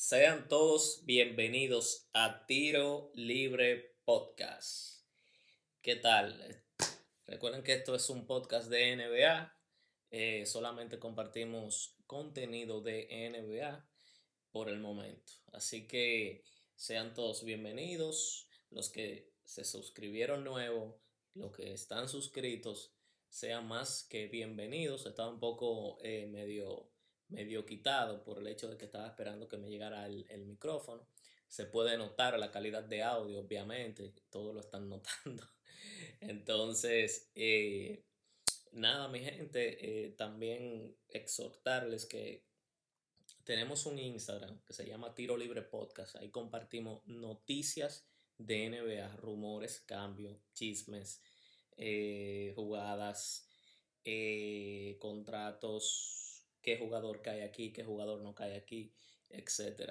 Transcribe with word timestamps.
Sean 0.00 0.46
todos 0.46 1.04
bienvenidos 1.06 2.08
a 2.12 2.46
Tiro 2.46 3.10
Libre 3.14 3.96
Podcast. 4.04 5.02
¿Qué 5.82 5.96
tal? 5.96 6.64
Recuerden 7.26 7.64
que 7.64 7.72
esto 7.72 7.96
es 7.96 8.08
un 8.08 8.24
podcast 8.24 8.68
de 8.70 8.94
NBA. 8.94 9.52
Eh, 10.12 10.46
solamente 10.46 11.00
compartimos 11.00 11.96
contenido 12.06 12.80
de 12.80 13.08
NBA 13.28 13.90
por 14.52 14.68
el 14.68 14.78
momento. 14.78 15.32
Así 15.52 15.88
que 15.88 16.44
sean 16.76 17.12
todos 17.12 17.42
bienvenidos. 17.42 18.48
Los 18.70 18.90
que 18.90 19.32
se 19.42 19.64
suscribieron 19.64 20.44
nuevo, 20.44 21.02
los 21.34 21.50
que 21.56 21.72
están 21.72 22.08
suscritos, 22.08 22.94
sean 23.28 23.66
más 23.66 24.06
que 24.08 24.28
bienvenidos. 24.28 25.06
Estaba 25.06 25.28
un 25.28 25.40
poco 25.40 25.98
eh, 26.04 26.28
medio, 26.28 26.88
medio 27.28 27.66
quitado 27.66 28.22
por 28.24 28.38
el 28.38 28.46
hecho 28.46 28.68
de 28.68 28.76
que 28.76 28.86
estaba 28.86 29.06
esperando 29.06 29.48
que 29.48 29.58
me 29.58 29.68
llegara 29.68 30.06
el, 30.06 30.44
micrófono. 30.46 31.06
Se 31.46 31.66
puede 31.66 31.96
notar 31.96 32.38
la 32.38 32.50
calidad 32.50 32.84
de 32.84 33.02
audio, 33.02 33.40
obviamente, 33.40 34.12
todos 34.30 34.54
lo 34.54 34.60
están 34.60 34.88
notando. 34.88 35.44
Entonces, 36.20 37.30
eh, 37.34 38.04
nada, 38.72 39.08
mi 39.08 39.20
gente, 39.20 40.06
eh, 40.06 40.10
también 40.10 40.96
exhortarles 41.08 42.06
que 42.06 42.44
tenemos 43.44 43.86
un 43.86 43.98
Instagram 43.98 44.60
que 44.64 44.74
se 44.74 44.86
llama 44.86 45.14
Tiro 45.14 45.36
Libre 45.36 45.62
Podcast. 45.62 46.16
Ahí 46.16 46.30
compartimos 46.30 47.06
noticias 47.06 48.06
de 48.36 48.68
NBA, 48.68 49.16
rumores, 49.16 49.80
cambios, 49.80 50.38
chismes, 50.52 51.22
eh, 51.76 52.52
jugadas, 52.54 53.46
contratos, 54.98 56.27
qué 56.68 56.76
jugador 56.76 57.22
cae 57.22 57.42
aquí, 57.44 57.72
qué 57.72 57.82
jugador 57.82 58.20
no 58.20 58.34
cae 58.34 58.54
aquí, 58.54 58.92
etc. 59.30 59.90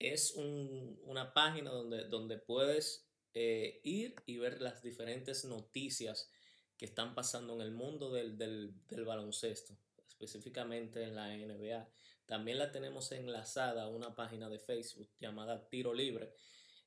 Es 0.00 0.34
una 0.34 1.32
página 1.32 1.70
donde, 1.70 2.08
donde 2.08 2.38
puedes 2.38 3.06
eh, 3.34 3.80
ir 3.84 4.16
y 4.26 4.38
ver 4.38 4.60
las 4.60 4.82
diferentes 4.82 5.44
noticias 5.44 6.28
que 6.76 6.86
están 6.86 7.14
pasando 7.14 7.54
en 7.54 7.60
el 7.60 7.70
mundo 7.70 8.12
del, 8.12 8.36
del 8.36 9.04
baloncesto, 9.04 9.78
específicamente 10.08 11.04
en 11.04 11.14
la 11.14 11.28
NBA. 11.28 11.88
También 12.26 12.58
la 12.58 12.72
tenemos 12.72 13.12
enlazada 13.12 13.84
a 13.84 13.88
una 13.88 14.16
página 14.16 14.48
de 14.48 14.58
Facebook 14.58 15.08
llamada 15.20 15.68
Tiro 15.68 15.94
Libre, 15.94 16.32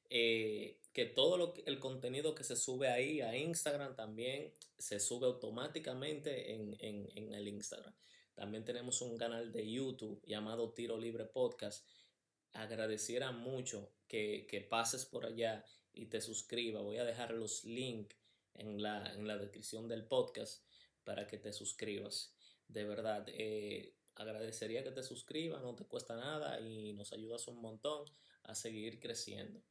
eh, 0.09 0.81
que 0.91 1.05
todo 1.05 1.53
el 1.65 1.79
contenido 1.79 2.35
que 2.35 2.43
se 2.43 2.57
sube 2.57 2.89
ahí 2.89 3.21
a 3.21 3.37
Instagram 3.37 3.95
también 3.95 4.51
se 4.77 4.99
sube 4.99 5.27
automáticamente 5.27 6.53
en, 6.53 7.33
el 7.33 7.47
Instagram. 7.47 7.93
También 8.39 8.63
tenemos 8.63 9.01
un 9.01 9.17
canal 9.17 9.51
de 9.51 9.69
YouTube 9.69 10.23
llamado 10.25 10.71
Tiro 10.71 10.97
Libre 10.97 11.25
Podcast. 11.25 11.85
Agradeciera 12.53 13.33
mucho 13.33 13.91
que, 14.07 14.65
pases 14.69 15.05
por 15.05 15.25
allá 15.25 15.65
y 15.91 16.05
te 16.05 16.21
suscribas. 16.21 16.81
Voy 16.81 16.99
a 16.99 17.03
dejar 17.03 17.33
los 17.33 17.65
links 17.65 18.15
en 18.53 18.81
la, 18.81 19.13
en 19.13 19.27
la 19.27 19.37
descripción 19.37 19.89
del 19.89 20.05
podcast 20.05 20.63
para 21.03 21.27
que 21.27 21.37
te 21.37 21.51
suscribas. 21.51 22.33
De 22.69 22.85
verdad, 22.85 23.25
eh, 23.27 23.97
agradecería 24.15 24.85
que 24.85 24.91
te 24.91 25.03
suscribas, 25.03 25.61
no 25.61 25.75
te 25.75 25.83
cuesta 25.83 26.15
nada 26.15 26.61
y 26.61 26.93
nos 26.93 27.11
ayudas 27.11 27.45
un 27.49 27.59
montón 27.59 28.05
a 28.43 28.55
seguir 28.55 29.01
creciendo. 29.01 29.61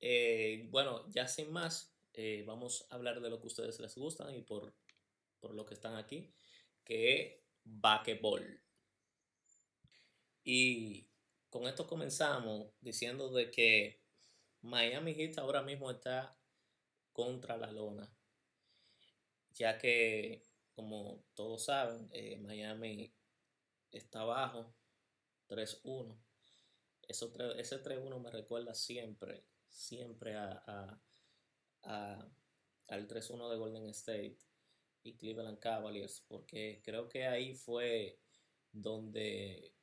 Eh, 0.00 0.68
bueno, 0.70 1.10
ya 1.10 1.26
sin 1.26 1.50
más, 1.50 1.92
eh, 2.12 2.44
vamos 2.46 2.86
a 2.88 2.94
hablar 2.94 3.20
de 3.20 3.30
lo 3.30 3.40
que 3.40 3.48
ustedes 3.48 3.80
les 3.80 3.96
gustan 3.96 4.32
y 4.32 4.42
por, 4.42 4.72
por 5.40 5.54
lo 5.56 5.66
que 5.66 5.74
están 5.74 5.96
aquí, 5.96 6.32
que 6.84 7.39
es 7.70 7.80
basquetbol. 7.80 8.60
Y 10.44 11.08
con 11.48 11.66
esto 11.66 11.86
comenzamos 11.86 12.72
diciendo 12.80 13.30
de 13.30 13.50
que 13.50 14.00
Miami 14.62 15.14
Heat 15.14 15.38
ahora 15.38 15.62
mismo 15.62 15.90
está 15.90 16.36
contra 17.12 17.56
la 17.56 17.70
lona, 17.70 18.12
ya 19.50 19.78
que, 19.78 20.42
como 20.74 21.24
todos 21.34 21.64
saben, 21.64 22.08
eh, 22.12 22.36
Miami 22.38 23.12
está 23.90 24.20
abajo 24.20 24.74
3-1. 25.48 26.16
Eso, 27.02 27.32
ese 27.56 27.82
3-1 27.82 28.20
me 28.20 28.30
recuerda 28.30 28.74
siempre, 28.74 29.44
siempre 29.68 30.36
a, 30.36 31.00
al 31.82 33.08
3-1 33.08 33.50
de 33.50 33.56
Golden 33.56 33.88
State 33.88 34.38
y 35.02 35.14
Cleveland 35.14 35.58
Cavaliers, 35.58 36.24
porque 36.28 36.80
creo 36.84 37.08
que 37.08 37.26
ahí 37.26 37.54
fue 37.54 38.18
donde, 38.72 39.74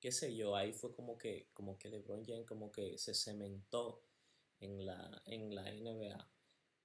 qué 0.00 0.12
sé 0.12 0.34
yo, 0.34 0.56
ahí 0.56 0.72
fue 0.72 0.94
como 0.94 1.16
que, 1.18 1.48
como 1.54 1.78
que 1.78 1.88
LeBron 1.88 2.24
James 2.24 2.46
como 2.46 2.70
que 2.72 2.98
se 2.98 3.14
cementó 3.14 4.02
en 4.60 4.84
la, 4.84 5.22
en 5.26 5.54
la 5.54 5.70
NBA. 5.70 6.30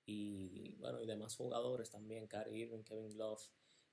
Y 0.06 0.76
bueno, 0.76 1.02
y 1.02 1.06
demás 1.06 1.36
jugadores 1.36 1.90
también, 1.92 2.28
Kyrie 2.28 2.66
Irving, 2.66 2.84
Kevin 2.84 3.18
Love, 3.18 3.44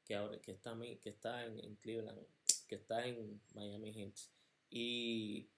que 0.04 0.14
ahora 0.14 0.40
que 0.40 0.52
está, 0.52 0.78
que 1.02 1.10
está 1.10 1.44
en 1.44 1.76
Cleveland, 1.76 2.26
que 2.66 2.76
está 2.76 3.06
en 3.06 3.40
Miami 3.54 3.92
Heat. 3.92 4.14
Y 4.70 5.50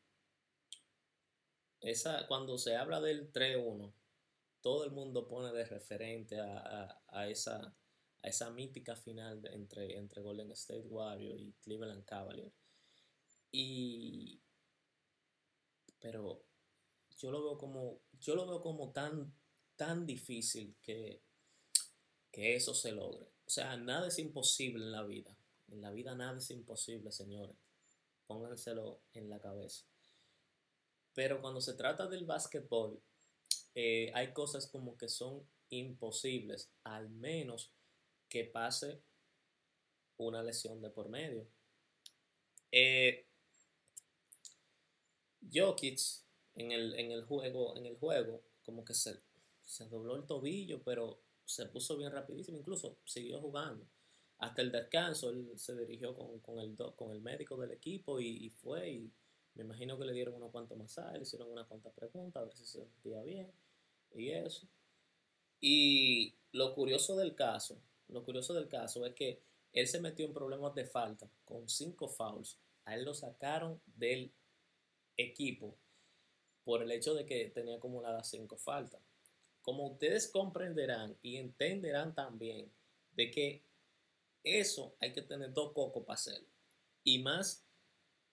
esa, 1.81 2.27
cuando 2.27 2.59
se 2.59 2.77
habla 2.77 3.01
del 3.01 3.33
3-1, 3.33 3.93
todo 4.61 4.85
el 4.85 4.91
mundo 4.91 5.29
pone 5.29 5.53
de 5.53 5.65
referente 5.65 6.41
a, 6.41 7.29
esa, 7.29 7.75
esa 8.29 8.51
mítica 8.51 8.97
final 8.97 9.47
entre, 9.53 9.97
entre 9.97 10.23
Golden 10.23 10.51
State 10.53 10.87
Warriors 10.89 11.41
y 11.41 11.53
Cleveland 11.63 12.05
Cavaliers. 12.05 12.53
Y 13.51 14.41
pero 16.01 16.45
yo 17.19 17.31
lo 17.31 17.43
veo 17.43 17.59
como 17.59 18.01
yo 18.21 18.35
lo 18.35 18.47
veo 18.47 18.61
como 18.61 18.93
tan 18.93 19.33
tan 19.77 20.07
difícil 20.07 20.77
que, 20.83 21.23
que 22.33 22.57
eso 22.57 22.75
se 22.75 22.93
logre. 22.93 23.27
O 23.47 23.51
sea, 23.51 23.77
nada 23.77 24.09
es 24.09 24.19
imposible 24.19 24.85
en 24.85 24.93
la 24.93 25.05
vida. 25.05 25.35
En 25.69 25.81
la 25.81 25.93
vida 25.93 26.15
nada 26.15 26.39
es 26.39 26.51
imposible, 26.51 27.13
señores. 27.13 27.57
Pónganselo 28.27 29.01
en 29.15 29.31
la 29.31 29.41
cabeza. 29.41 29.85
Pero 31.15 31.41
cuando 31.41 31.61
se 31.61 31.75
trata 31.75 32.07
del 32.09 32.27
básquetbol, 32.27 33.01
eh, 33.75 34.11
hay 34.15 34.33
cosas 34.33 34.67
como 34.67 34.99
que 34.99 35.09
son 35.09 35.47
imposibles, 35.71 36.71
al 36.85 37.09
menos 37.11 37.71
que 38.29 38.45
pase 38.45 39.03
una 40.19 40.43
lesión 40.43 40.81
de 40.83 40.91
por 40.91 41.09
medio. 41.09 41.47
Eh, 42.71 43.27
Jokic 45.53 46.01
en 46.55 46.73
el, 46.73 46.95
en 46.95 47.13
el 47.13 47.25
juego, 47.25 47.77
en 47.77 47.87
el 47.87 47.97
juego, 47.97 48.43
como 48.63 48.85
que 48.85 48.95
se, 48.95 49.21
se 49.65 49.89
dobló 49.89 50.17
el 50.17 50.27
tobillo, 50.27 50.83
pero 50.83 51.21
se 51.45 51.67
puso 51.67 51.97
bien 51.97 52.13
rapidísimo, 52.13 52.59
incluso 52.59 52.99
siguió 53.05 53.41
jugando 53.41 53.87
hasta 54.39 54.63
el 54.63 54.71
descanso, 54.71 55.31
él 55.31 55.53
se 55.57 55.77
dirigió 55.77 56.15
con, 56.15 56.59
el, 56.61 56.77
con 56.95 57.13
el 57.13 57.21
médico 57.21 57.57
del 57.57 57.73
equipo 57.73 58.21
y, 58.21 58.51
fue 58.51 58.89
y 58.91 59.13
me 59.55 59.65
imagino 59.65 59.99
que 59.99 60.05
le 60.05 60.13
dieron 60.13 60.35
unos 60.35 60.53
cuantos 60.53 60.79
masajes, 60.79 61.15
le 61.15 61.23
hicieron 61.23 61.51
unas 61.51 61.67
cuantas 61.67 61.93
preguntas 61.93 62.41
a 62.41 62.45
ver 62.45 62.55
si 62.55 62.65
se 62.65 62.79
sentía 62.81 63.21
bien 63.23 63.51
y 64.15 64.31
eso. 64.31 64.69
Y 65.61 66.37
lo 66.53 66.75
curioso 66.75 67.17
del 67.17 67.35
caso, 67.35 67.81
lo 68.09 68.25
curioso 68.25 68.55
del 68.55 68.69
caso 68.69 69.05
es 69.07 69.15
que 69.15 69.43
él 69.73 69.87
se 69.87 70.01
metió 70.01 70.27
en 70.27 70.33
problemas 70.33 70.75
de 70.75 70.87
falta 70.87 71.31
con 71.45 71.69
cinco 71.69 72.09
fouls. 72.09 72.59
A 72.85 72.95
él 72.95 73.05
lo 73.05 73.15
sacaron 73.15 73.81
del 73.87 74.33
equipo 75.17 75.77
por 76.65 76.83
el 76.83 76.91
hecho 76.91 77.15
de 77.15 77.27
que 77.27 77.51
tenía 77.51 77.77
acumuladas 77.77 78.31
cinco 78.31 78.57
faltas. 78.57 79.01
Como 79.63 79.87
ustedes 79.87 80.29
comprenderán 80.29 81.17
y 81.23 81.37
entenderán 81.37 82.15
también 82.15 82.73
de 83.13 83.31
que 83.31 83.63
eso 84.43 84.95
hay 85.01 85.13
que 85.13 85.23
tener 85.23 85.53
dos 85.53 85.73
cocos 85.73 86.05
para 86.05 86.15
hacerlo. 86.15 86.49
Y 87.05 87.19
más 87.19 87.65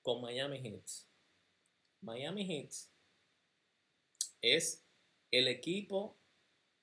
con 0.01 0.21
Miami 0.21 0.59
Heat. 0.59 0.83
Miami 2.01 2.45
Heat 2.45 2.73
es 4.41 4.85
el 5.31 5.47
equipo 5.47 6.16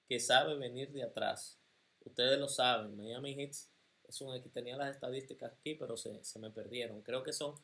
que 0.08 0.18
sabe 0.20 0.56
venir 0.56 0.90
de 0.90 1.04
atrás. 1.04 1.61
Ustedes 2.04 2.38
lo 2.38 2.48
saben, 2.48 2.96
Miami 2.96 3.34
Heat 3.34 3.52
es 4.08 4.20
un 4.20 4.34
equipo, 4.34 4.52
tenía 4.52 4.76
las 4.76 4.94
estadísticas 4.94 5.52
aquí, 5.52 5.74
pero 5.74 5.96
se, 5.96 6.38
me 6.38 6.50
perdieron. 6.50 7.02
Creo 7.02 7.22
que 7.22 7.32
son 7.32 7.54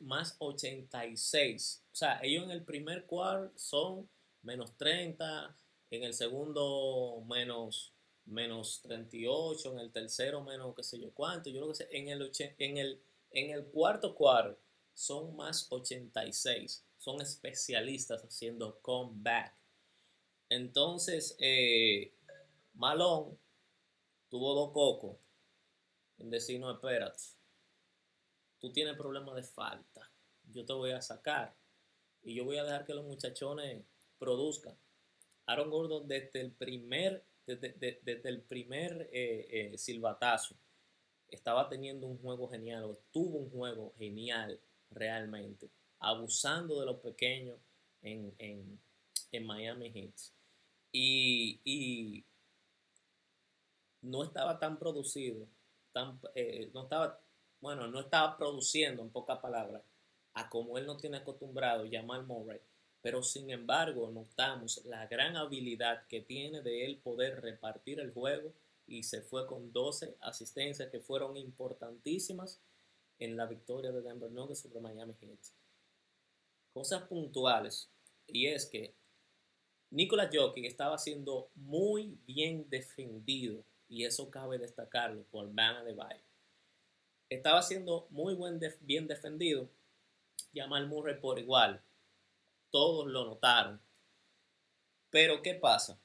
más 0.00 0.36
86. 0.38 1.84
O 1.92 1.96
sea, 1.96 2.20
ellos 2.22 2.44
en 2.44 2.50
el 2.50 2.64
primer 2.64 3.04
cuarto 3.06 3.52
son 3.56 4.08
menos 4.42 4.76
30, 4.76 5.56
en 5.90 6.02
el 6.02 6.14
segundo 6.14 7.22
menos 7.28 7.92
menos 8.24 8.82
38, 8.82 9.72
en 9.72 9.78
el 9.78 9.90
tercero 9.90 10.42
menos 10.42 10.74
qué 10.74 10.82
sé 10.82 11.00
yo 11.00 11.10
cuánto, 11.12 11.48
yo 11.48 11.60
lo 11.60 11.68
que 11.68 11.76
sé, 11.76 11.88
en 11.92 12.08
el, 12.08 12.30
en 12.58 12.76
el, 12.76 13.00
en 13.30 13.50
el 13.50 13.64
cuarto 13.64 14.14
cuarto 14.14 14.60
son 14.92 15.34
más 15.36 15.66
86, 15.70 16.84
son 16.98 17.22
especialistas 17.22 18.22
haciendo 18.22 18.78
comeback. 18.80 19.54
Entonces, 20.50 21.36
eh, 21.38 22.12
Malón 22.74 23.38
tuvo 24.28 24.54
dos 24.54 24.72
cocos 24.72 25.16
en 26.18 26.30
decir, 26.30 26.60
no, 26.60 26.70
espérate, 26.70 27.22
tú 28.58 28.72
tienes 28.72 28.96
problemas 28.96 29.34
de 29.36 29.42
falta, 29.42 30.10
yo 30.50 30.64
te 30.64 30.72
voy 30.72 30.90
a 30.90 31.02
sacar 31.02 31.56
y 32.22 32.34
yo 32.34 32.44
voy 32.44 32.58
a 32.58 32.64
dejar 32.64 32.84
que 32.84 32.94
los 32.94 33.04
muchachones 33.04 33.84
produzcan. 34.18 34.76
Aaron 35.46 35.70
Gordon 35.70 36.06
desde 36.06 36.40
el 36.40 36.52
primer, 36.52 37.24
desde, 37.46 38.28
el 38.28 38.42
primer 38.42 39.08
eh, 39.12 39.72
eh, 39.72 39.78
silbatazo 39.78 40.56
estaba 41.28 41.68
teniendo 41.68 42.06
un 42.06 42.18
juego 42.18 42.48
genial, 42.48 42.84
o 42.84 42.98
tuvo 43.12 43.38
un 43.38 43.50
juego 43.50 43.94
genial 43.98 44.60
realmente, 44.90 45.70
abusando 46.00 46.80
de 46.80 46.86
los 46.86 47.00
pequeños 47.00 47.58
en, 48.02 48.80
Miami 49.44 49.90
Heat. 49.90 50.14
Y, 50.92 52.24
no 54.02 54.24
estaba 54.24 54.58
tan 54.58 54.78
producido, 54.78 55.46
eh, 56.34 56.70
no 56.72 56.82
estaba, 56.82 57.20
bueno, 57.60 57.88
no 57.88 58.00
estaba 58.00 58.36
produciendo 58.36 59.02
en 59.02 59.10
pocas 59.10 59.38
palabras 59.38 59.82
a 60.34 60.48
como 60.48 60.78
él 60.78 60.86
no 60.86 60.96
tiene 60.96 61.16
acostumbrado 61.16 61.84
llamar 61.84 62.22
Murray, 62.24 62.60
pero 63.00 63.22
sin 63.22 63.50
embargo 63.50 64.10
notamos 64.10 64.84
la 64.84 65.06
gran 65.06 65.36
habilidad 65.36 66.06
que 66.06 66.20
tiene 66.20 66.62
de 66.62 66.84
él 66.84 66.98
poder 66.98 67.40
repartir 67.40 67.98
el 68.00 68.12
juego 68.12 68.52
y 68.86 69.02
se 69.02 69.20
fue 69.20 69.46
con 69.46 69.72
12 69.72 70.16
asistencias 70.20 70.90
que 70.90 71.00
fueron 71.00 71.36
importantísimas 71.36 72.60
en 73.18 73.36
la 73.36 73.46
victoria 73.46 73.92
de 73.92 74.02
Denver 74.02 74.30
Nuggets 74.30 74.60
sobre 74.60 74.80
Miami 74.80 75.14
Heat. 75.20 75.38
Cosas 76.72 77.02
puntuales, 77.02 77.90
y 78.26 78.46
es 78.46 78.66
que 78.66 78.94
Nikola 79.90 80.30
Jokic 80.32 80.64
estaba 80.64 80.98
siendo 80.98 81.50
muy 81.54 82.18
bien 82.26 82.68
defendido, 82.68 83.64
y 83.88 84.04
eso 84.04 84.30
cabe 84.30 84.58
destacarlo 84.58 85.24
por 85.24 85.52
Van 85.52 85.76
Adebayo. 85.76 86.22
Estaba 87.28 87.62
siendo 87.62 88.06
muy 88.10 88.34
buen 88.34 88.60
bien 88.80 89.06
defendido, 89.06 89.68
Jamal 90.54 90.86
Murray 90.86 91.20
por 91.20 91.38
igual. 91.38 91.82
Todos 92.70 93.06
lo 93.06 93.24
notaron. 93.24 93.80
Pero 95.10 95.42
¿qué 95.42 95.54
pasa? 95.54 96.00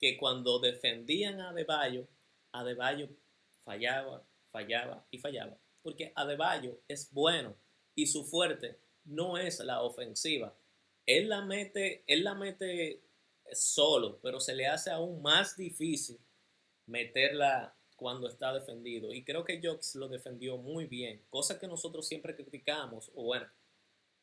que 0.00 0.16
cuando 0.16 0.58
defendían 0.58 1.40
a 1.40 1.50
Adebayo, 1.50 2.08
Adebayo 2.52 3.08
fallaba, 3.62 4.24
fallaba 4.50 5.06
y 5.10 5.18
fallaba. 5.18 5.56
Porque 5.82 6.12
Adebayo 6.16 6.80
es 6.88 7.12
bueno 7.12 7.54
y 7.94 8.06
su 8.06 8.24
fuerte 8.24 8.78
no 9.04 9.36
es 9.36 9.60
la 9.60 9.82
ofensiva. 9.82 10.56
Él 11.04 11.28
la 11.28 11.42
mete, 11.42 12.02
él 12.06 12.24
la 12.24 12.34
mete 12.34 13.02
solo, 13.52 14.18
pero 14.22 14.40
se 14.40 14.54
le 14.54 14.66
hace 14.66 14.90
aún 14.90 15.20
más 15.20 15.56
difícil 15.56 16.18
meterla 16.90 17.76
cuando 17.96 18.28
está 18.28 18.52
defendido. 18.52 19.12
Y 19.12 19.24
creo 19.24 19.44
que 19.44 19.60
Jox 19.62 19.94
lo 19.94 20.08
defendió 20.08 20.58
muy 20.58 20.86
bien, 20.86 21.24
cosa 21.30 21.58
que 21.58 21.66
nosotros 21.66 22.06
siempre 22.06 22.36
criticamos, 22.36 23.10
o 23.14 23.24
bueno, 23.24 23.46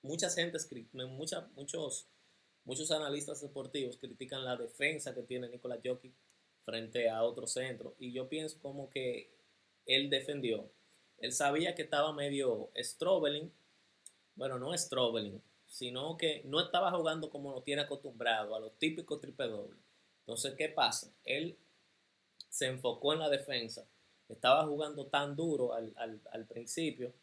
mucha 0.01 0.29
gente, 0.29 0.57
mucha, 0.93 1.47
muchos 1.55 2.09
Muchos 2.67 2.91
analistas 2.91 3.39
deportivos 3.39 3.97
critican 3.97 4.43
la 4.43 4.57
defensa 4.57 5.15
que 5.15 5.23
tiene 5.23 5.47
Nikola 5.47 5.79
Jokic 5.81 6.13
frente 6.63 7.09
a 7.09 7.23
otro 7.23 7.47
centro. 7.47 7.95
Y 7.97 8.11
yo 8.11 8.27
pienso 8.27 8.59
como 8.59 8.89
que 8.89 9.31
él 9.85 10.09
defendió. 10.09 10.69
Él 11.17 11.31
sabía 11.31 11.75
que 11.75 11.83
estaba 11.83 12.11
medio 12.11 12.69
strobeling. 12.77 13.53
Bueno, 14.35 14.59
no 14.59 14.77
strobeling, 14.77 15.41
sino 15.65 16.17
que 16.17 16.41
no 16.43 16.59
estaba 16.59 16.91
jugando 16.91 17.29
como 17.29 17.53
lo 17.53 17.63
tiene 17.63 17.83
acostumbrado, 17.83 18.53
a 18.53 18.59
los 18.59 18.77
típicos 18.77 19.21
triple 19.21 19.47
doble. 19.47 19.79
Entonces, 20.25 20.53
¿qué 20.57 20.67
pasa? 20.67 21.09
Él 21.23 21.57
se 22.49 22.67
enfocó 22.67 23.13
en 23.13 23.19
la 23.19 23.29
defensa. 23.29 23.87
Estaba 24.29 24.65
jugando 24.65 25.07
tan 25.07 25.35
duro 25.35 25.73
al, 25.73 25.93
al 25.95 26.45
principio 26.45 27.13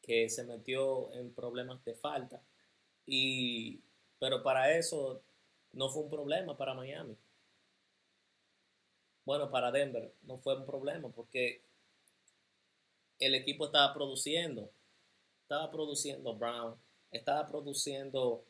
que 0.00 0.28
se 0.28 0.44
metió 0.44 1.12
en 1.12 1.32
problemas 1.32 1.84
de 1.84 1.94
falta. 1.94 2.42
Y 3.06 3.80
pero 4.22 4.40
para 4.42 4.78
eso 4.78 5.20
no 5.72 5.88
fue 5.90 6.04
un 6.04 6.10
problema 6.10 6.56
para 6.56 6.74
Miami. 6.74 7.16
Bueno, 9.24 9.50
para 9.50 9.72
Denver 9.72 10.14
no 10.22 10.36
fue 10.36 10.56
un 10.56 10.64
problema 10.64 11.08
porque 11.08 11.64
el 13.18 13.34
equipo 13.34 13.66
estaba 13.66 13.92
produciendo. 13.92 14.70
Estaba 15.42 15.70
produciendo 15.72 16.36
Brown, 16.36 16.76
estaba 17.10 17.48
produciendo, 17.48 18.44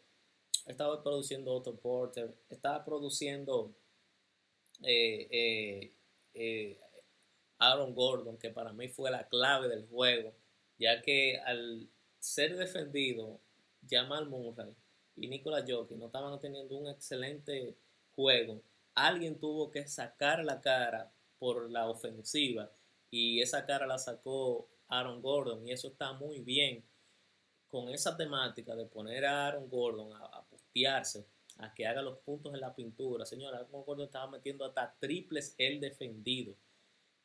estaba 0.66 1.02
produciendo 1.02 1.54
Otto 1.54 1.74
Porter, 1.74 2.34
estaba 2.50 2.84
produciendo 2.84 3.74
eh, 4.82 5.26
eh, 5.30 5.92
eh, 6.34 6.78
Aaron 7.58 7.94
Gordon, 7.94 8.38
que 8.38 8.50
para 8.50 8.72
mí 8.72 8.88
fue 8.88 9.10
la 9.10 9.28
clave 9.28 9.68
del 9.68 9.86
juego, 9.88 10.34
ya 10.78 11.00
que 11.02 11.38
al 11.38 11.88
ser 12.18 12.56
defendido, 12.56 13.40
Jamal 13.88 14.28
Murray 14.28 14.74
y 15.16 15.28
Nicolas 15.28 15.64
Jokic 15.68 15.98
no 15.98 16.06
estaban 16.06 16.38
teniendo 16.40 16.76
un 16.76 16.88
excelente 16.88 17.76
juego, 18.14 18.62
alguien 18.94 19.38
tuvo 19.38 19.70
que 19.70 19.86
sacar 19.86 20.44
la 20.44 20.60
cara 20.60 21.12
por 21.38 21.70
la 21.70 21.88
ofensiva 21.88 22.70
y 23.10 23.40
esa 23.40 23.66
cara 23.66 23.86
la 23.86 23.98
sacó 23.98 24.68
Aaron 24.88 25.20
Gordon 25.22 25.66
y 25.66 25.72
eso 25.72 25.88
está 25.88 26.12
muy 26.12 26.40
bien. 26.40 26.84
Con 27.68 27.88
esa 27.88 28.14
temática 28.16 28.76
de 28.76 28.84
poner 28.84 29.24
a 29.24 29.46
Aaron 29.46 29.68
Gordon 29.68 30.12
a, 30.12 30.26
a 30.26 30.44
postearse, 30.44 31.26
a 31.58 31.72
que 31.74 31.86
haga 31.86 32.02
los 32.02 32.18
puntos 32.18 32.54
en 32.54 32.60
la 32.60 32.74
pintura. 32.74 33.24
Señora, 33.26 33.58
Aaron 33.58 33.84
Gordon 33.84 34.06
estaba 34.06 34.30
metiendo 34.30 34.64
hasta 34.64 34.94
triples 34.98 35.54
el 35.58 35.80
defendido, 35.80 36.54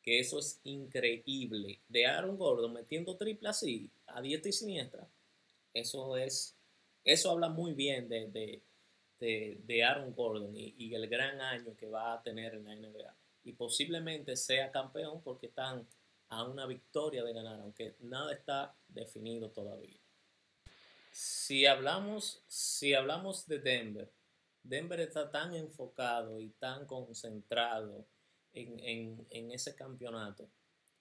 que 0.01 0.19
eso 0.19 0.39
es 0.39 0.59
increíble. 0.63 1.79
De 1.87 2.05
Aaron 2.05 2.37
Gordon 2.37 2.73
metiendo 2.73 3.15
triples 3.17 3.49
así, 3.49 3.89
a 4.07 4.21
diestra 4.21 4.49
y 4.49 4.53
siniestra, 4.53 5.07
eso 5.73 6.17
es 6.17 6.57
eso 7.07 7.31
habla 7.31 7.47
muy 7.47 7.73
bien 7.73 8.09
de, 8.09 8.61
de, 9.19 9.83
Aaron 9.83 10.13
Gordon 10.13 10.53
y, 10.53 10.93
el 10.93 11.07
gran 11.07 11.39
año 11.39 11.73
que 11.77 11.87
va 11.87 12.13
a 12.13 12.21
tener 12.21 12.53
en 12.53 12.65
la 12.65 12.75
NBA. 12.75 13.15
Y 13.45 13.53
posiblemente 13.53 14.35
sea 14.35 14.71
campeón 14.71 15.21
porque 15.23 15.47
están 15.47 15.87
a 16.27 16.43
una 16.43 16.65
victoria 16.65 17.23
de 17.23 17.31
ganar, 17.31 17.61
aunque 17.61 17.95
nada 18.01 18.33
está 18.33 18.75
definido 18.89 19.49
todavía. 19.51 19.97
Si 21.13 21.65
hablamos, 21.65 22.43
si 22.49 22.93
hablamos 22.93 23.47
de 23.47 23.59
Denver, 23.59 24.11
Denver 24.67 24.99
está 24.99 25.31
tan 25.31 25.53
enfocado 25.53 26.39
y 26.39 26.49
tan 26.49 26.85
concentrado 26.85 28.05
en, 28.53 29.25
en 29.29 29.51
ese 29.51 29.75
campeonato 29.75 30.49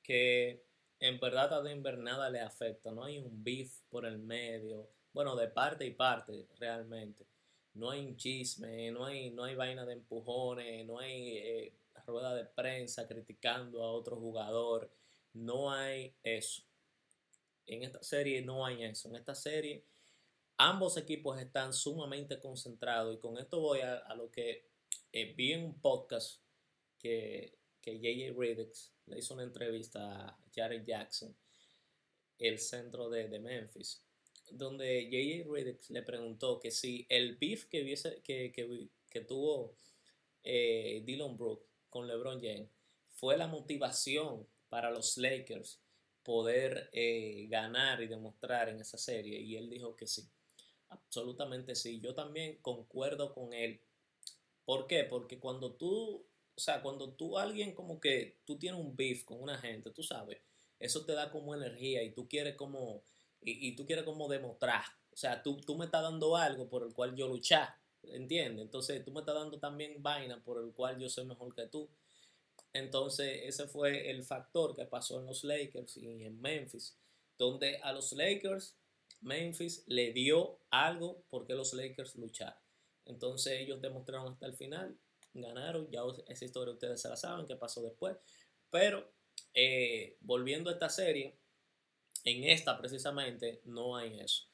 que 0.02 0.64
en 1.00 1.18
verdad 1.18 1.52
a 1.52 1.62
Denver 1.62 1.98
nada 1.98 2.30
le 2.30 2.40
afecta, 2.40 2.90
no 2.90 3.04
hay 3.04 3.18
un 3.18 3.42
beef 3.42 3.80
por 3.88 4.06
el 4.06 4.18
medio, 4.18 4.88
bueno, 5.12 5.34
de 5.34 5.48
parte 5.48 5.86
y 5.86 5.92
parte 5.92 6.46
realmente. 6.58 7.26
No 7.74 7.90
hay 7.90 8.06
un 8.06 8.16
chisme, 8.16 8.90
no 8.90 9.04
hay, 9.04 9.30
no 9.30 9.44
hay 9.44 9.54
vaina 9.54 9.84
de 9.84 9.94
empujones, 9.94 10.86
no 10.86 10.98
hay 10.98 11.38
eh, 11.38 11.74
rueda 12.06 12.34
de 12.34 12.44
prensa 12.44 13.06
criticando 13.06 13.82
a 13.82 13.92
otro 13.92 14.16
jugador, 14.16 14.90
no 15.32 15.70
hay 15.70 16.14
eso. 16.22 16.62
En 17.66 17.82
esta 17.82 18.02
serie 18.02 18.42
no 18.42 18.64
hay 18.64 18.84
eso. 18.84 19.08
En 19.08 19.16
esta 19.16 19.34
serie 19.34 19.84
ambos 20.58 20.96
equipos 20.96 21.38
están 21.40 21.72
sumamente 21.72 22.38
concentrados 22.38 23.14
y 23.14 23.18
con 23.18 23.38
esto 23.38 23.60
voy 23.60 23.80
a, 23.80 24.14
lo 24.14 24.30
que 24.30 24.68
eh, 25.12 25.34
vi 25.34 25.52
en 25.52 25.64
un 25.64 25.80
podcast 25.80 26.40
que, 26.98 27.58
que 27.80 27.98
JJ 27.98 28.38
Redix 28.38 28.92
le 29.06 29.18
hizo 29.18 29.34
una 29.34 29.44
entrevista 29.44 30.28
a 30.28 30.38
Jared 30.54 30.84
Jackson, 30.84 31.36
el 32.38 32.58
centro 32.58 33.08
de, 33.08 33.28
de 33.28 33.38
Memphis 33.38 34.02
donde 34.50 35.08
J.J. 35.10 35.52
Reddick 35.52 35.90
le 35.90 36.02
preguntó 36.02 36.60
que 36.60 36.70
si 36.70 37.06
el 37.08 37.36
beef 37.36 37.64
que, 37.66 37.84
que, 38.22 38.88
que, 39.10 39.20
tuvo 39.22 39.76
eh, 40.42 41.02
Dylan 41.04 41.36
Brooks 41.36 41.66
con 41.88 42.06
LeBron 42.06 42.40
James 42.40 42.68
fue 43.08 43.36
la 43.36 43.46
motivación 43.46 44.46
para 44.68 44.90
los 44.90 45.16
Lakers 45.16 45.80
poder 46.22 46.90
eh, 46.92 47.46
ganar 47.48 48.02
y 48.02 48.08
demostrar 48.08 48.68
en 48.68 48.80
esa 48.80 48.98
serie. 48.98 49.40
Y 49.40 49.56
él 49.56 49.70
dijo 49.70 49.96
que 49.96 50.06
sí, 50.06 50.28
absolutamente 50.88 51.74
sí. 51.74 52.00
Yo 52.00 52.14
también 52.14 52.58
concuerdo 52.62 53.32
con 53.34 53.52
él. 53.52 53.80
¿Por 54.64 54.86
qué? 54.86 55.04
Porque 55.04 55.38
cuando 55.38 55.72
tú, 55.72 56.26
o 56.54 56.60
sea, 56.60 56.82
cuando 56.82 57.12
tú 57.12 57.38
alguien 57.38 57.74
como 57.74 58.00
que 58.00 58.40
tú 58.44 58.58
tienes 58.58 58.80
un 58.80 58.96
beef 58.96 59.24
con 59.24 59.40
una 59.40 59.58
gente, 59.58 59.90
tú 59.90 60.02
sabes, 60.02 60.38
eso 60.78 61.04
te 61.04 61.12
da 61.12 61.30
como 61.30 61.54
energía 61.54 62.02
y 62.02 62.12
tú 62.12 62.28
quieres 62.28 62.56
como 62.56 63.02
y, 63.40 63.76
tú 63.76 63.86
quieres 63.86 64.04
como 64.04 64.28
demostrar. 64.28 64.84
O 65.12 65.16
sea, 65.16 65.42
tú, 65.42 65.56
tú 65.58 65.76
me 65.76 65.84
estás 65.84 66.02
dando 66.02 66.36
algo 66.36 66.68
por 66.68 66.82
el 66.82 66.92
cual 66.92 67.14
yo 67.14 67.28
luchar, 67.28 67.68
¿entiendes? 68.02 68.64
Entonces 68.64 69.04
tú 69.04 69.12
me 69.12 69.20
estás 69.20 69.36
dando 69.36 69.58
también 69.58 70.02
vaina 70.02 70.42
por 70.42 70.62
el 70.62 70.72
cual 70.72 70.98
yo 70.98 71.08
soy 71.08 71.26
mejor 71.26 71.54
que 71.54 71.66
tú. 71.66 71.88
Entonces 72.72 73.42
ese 73.44 73.68
fue 73.68 74.10
el 74.10 74.24
factor 74.24 74.74
que 74.74 74.84
pasó 74.84 75.20
en 75.20 75.26
los 75.26 75.44
Lakers 75.44 75.96
y 75.96 76.24
en 76.24 76.40
Memphis, 76.40 76.96
donde 77.38 77.78
a 77.78 77.92
los 77.92 78.12
Lakers 78.12 78.74
Memphis 79.20 79.84
le 79.86 80.12
dio 80.12 80.60
algo 80.70 81.24
porque 81.28 81.54
los 81.54 81.72
Lakers 81.72 82.16
lucharon. 82.16 82.60
Entonces 83.04 83.60
ellos 83.60 83.80
demostraron 83.80 84.32
hasta 84.32 84.46
el 84.46 84.54
final, 84.54 84.98
ganaron, 85.32 85.88
ya 85.90 86.00
esa 86.28 86.44
historia 86.44 86.74
ustedes 86.74 87.00
se 87.00 87.08
la 87.08 87.16
saben, 87.16 87.46
qué 87.46 87.56
pasó 87.56 87.82
después. 87.82 88.16
Pero 88.70 89.12
eh, 89.54 90.16
volviendo 90.20 90.70
a 90.70 90.74
esta 90.74 90.88
serie, 90.88 91.38
en 92.24 92.44
esta 92.44 92.76
precisamente 92.78 93.60
no 93.64 93.96
hay 93.96 94.18
eso. 94.20 94.44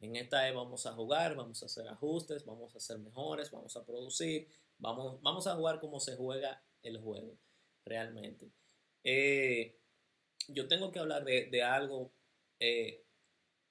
En 0.00 0.16
esta 0.16 0.50
vamos 0.52 0.86
a 0.86 0.92
jugar, 0.92 1.36
vamos 1.36 1.62
a 1.62 1.66
hacer 1.66 1.86
ajustes, 1.88 2.44
vamos 2.44 2.74
a 2.74 2.78
hacer 2.78 2.98
mejores, 2.98 3.50
vamos 3.50 3.76
a 3.76 3.84
producir, 3.84 4.48
vamos, 4.78 5.20
vamos 5.22 5.46
a 5.46 5.54
jugar 5.54 5.78
como 5.78 6.00
se 6.00 6.16
juega 6.16 6.64
el 6.82 6.98
juego 6.98 7.38
realmente. 7.84 8.50
Eh, 9.04 9.78
yo 10.48 10.68
tengo 10.68 10.90
que 10.90 10.98
hablar 10.98 11.24
de, 11.24 11.62
algo. 11.62 12.12
Eh, 12.58 13.04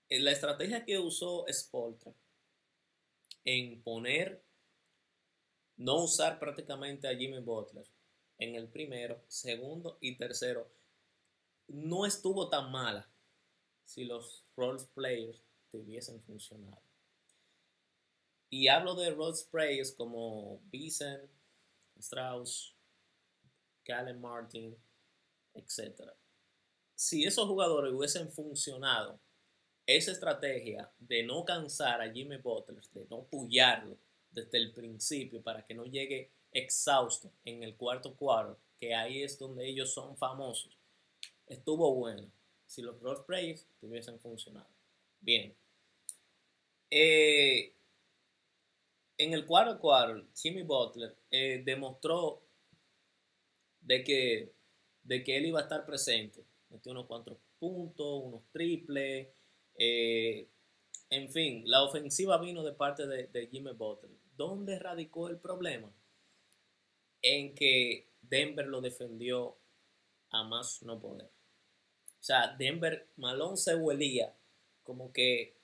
la 0.09 0.31
estrategia 0.31 0.83
que 0.83 0.97
usó 0.97 1.45
Spoltra 1.51 2.13
en 3.45 3.81
poner, 3.83 4.43
no 5.77 6.03
usar 6.03 6.39
prácticamente 6.39 7.07
a 7.07 7.15
Jimmy 7.15 7.39
Butler 7.39 7.85
en 8.39 8.55
el 8.55 8.67
primero, 8.69 9.21
segundo 9.27 9.97
y 10.01 10.17
tercero, 10.17 10.71
no 11.67 12.05
estuvo 12.05 12.49
tan 12.49 12.71
mala 12.71 13.09
si 13.85 14.05
los 14.05 14.45
role 14.55 14.83
players 14.93 15.41
hubiesen 15.71 16.21
funcionado. 16.21 16.81
Y 18.49 18.67
hablo 18.67 18.95
de 18.95 19.11
role 19.11 19.37
players 19.51 19.91
como 19.91 20.59
Bison, 20.71 21.29
Strauss, 21.97 22.75
Callen 23.83 24.19
Martin, 24.19 24.75
etc. 25.53 26.11
Si 26.95 27.25
esos 27.25 27.47
jugadores 27.47 27.93
hubiesen 27.93 28.31
funcionado, 28.31 29.19
esa 29.95 30.11
estrategia 30.11 30.91
de 30.99 31.23
no 31.23 31.43
cansar 31.43 32.01
a 32.01 32.11
Jimmy 32.11 32.37
Butler, 32.37 32.81
de 32.93 33.05
no 33.09 33.23
pullarlo 33.23 33.97
desde 34.31 34.57
el 34.57 34.71
principio 34.71 35.41
para 35.41 35.65
que 35.65 35.73
no 35.73 35.85
llegue 35.85 36.29
exhausto 36.51 37.31
en 37.43 37.63
el 37.63 37.75
cuarto 37.75 38.15
cuarto, 38.15 38.57
que 38.79 38.93
ahí 38.93 39.23
es 39.23 39.37
donde 39.39 39.67
ellos 39.67 39.91
son 39.91 40.15
famosos, 40.15 40.77
estuvo 41.47 41.93
bueno. 41.95 42.29
Si 42.67 42.83
los 42.83 42.99
role 43.01 43.21
players 43.25 43.65
hubiesen 43.81 44.19
funcionado. 44.19 44.67
Bien. 45.21 45.55
Eh, 46.91 47.73
en 49.17 49.33
el 49.33 49.47
cuarto 49.47 49.79
cuarto, 49.79 50.23
Jimmy 50.35 50.61
Butler 50.61 51.15
eh, 51.31 51.63
demostró 51.65 52.43
de 53.81 54.03
que, 54.03 54.53
de 55.03 55.23
que 55.23 55.37
él 55.37 55.47
iba 55.47 55.59
a 55.59 55.63
estar 55.63 55.83
presente. 55.83 56.43
Metió 56.69 56.91
unos 56.91 57.07
cuantos 57.07 57.37
puntos, 57.59 58.23
unos 58.23 58.43
triples. 58.51 59.27
Eh, 59.79 60.47
en 61.09 61.29
fin, 61.29 61.63
la 61.65 61.83
ofensiva 61.83 62.37
vino 62.37 62.63
de 62.63 62.73
parte 62.73 63.07
de, 63.07 63.47
Jimmy 63.47 63.71
Butler. 63.71 64.11
¿Dónde 64.35 64.77
radicó 64.77 65.27
el 65.27 65.39
problema? 65.39 65.91
En 67.21 67.55
que 67.55 68.11
Denver 68.21 68.67
lo 68.67 68.81
defendió 68.81 69.57
a 70.29 70.43
más 70.43 70.83
no 70.83 70.99
poder. 70.99 71.27
O 71.27 72.23
sea, 72.23 72.55
Denver, 72.57 73.07
Malone 73.15 73.57
se 73.57 73.75
huelía 73.75 74.35
como 74.83 75.11
que 75.11 75.59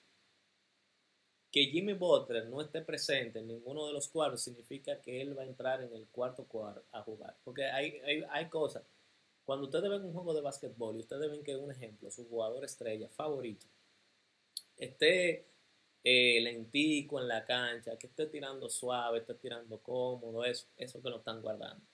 que 1.55 1.67
Jimmy 1.67 1.93
Butler 1.93 2.49
no 2.49 2.59
esté 2.59 2.81
presente 2.81 3.39
en 3.39 3.47
ninguno 3.47 3.87
de 3.87 3.93
los 3.93 4.09
cuartos 4.09 4.41
significa 4.41 4.99
que 5.01 5.21
él 5.21 5.37
va 5.37 5.43
a 5.43 5.45
entrar 5.45 5.81
en 5.81 5.93
el 5.93 6.05
cuarto 6.07 6.43
cuarto 6.43 6.83
a 6.91 7.01
jugar. 7.01 7.37
Porque 7.45 7.63
hay, 7.63 8.01
hay, 8.29 8.49
cosas. 8.49 8.83
Cuando 9.45 9.67
ustedes 9.67 9.89
ven 9.89 10.03
un 10.03 10.11
juego 10.11 10.33
de 10.33 10.41
básquetbol 10.41 10.97
y 10.97 10.99
ustedes 10.99 11.31
ven 11.31 11.43
que 11.45 11.55
un 11.55 11.71
ejemplo, 11.71 12.11
su 12.11 12.27
jugador 12.27 12.65
estrella 12.65 13.07
favorito, 13.07 13.67
esté 14.77 15.47
eh, 16.03 16.39
lentico 16.41 17.19
en 17.19 17.27
la 17.27 17.45
cancha, 17.45 17.97
que 17.97 18.07
esté 18.07 18.27
tirando 18.27 18.69
suave, 18.69 19.19
esté 19.19 19.35
tirando 19.35 19.79
cómodo, 19.79 20.45
eso, 20.45 20.67
eso 20.77 21.01
que 21.01 21.09
lo 21.09 21.17
están 21.17 21.41
guardando. 21.41 21.85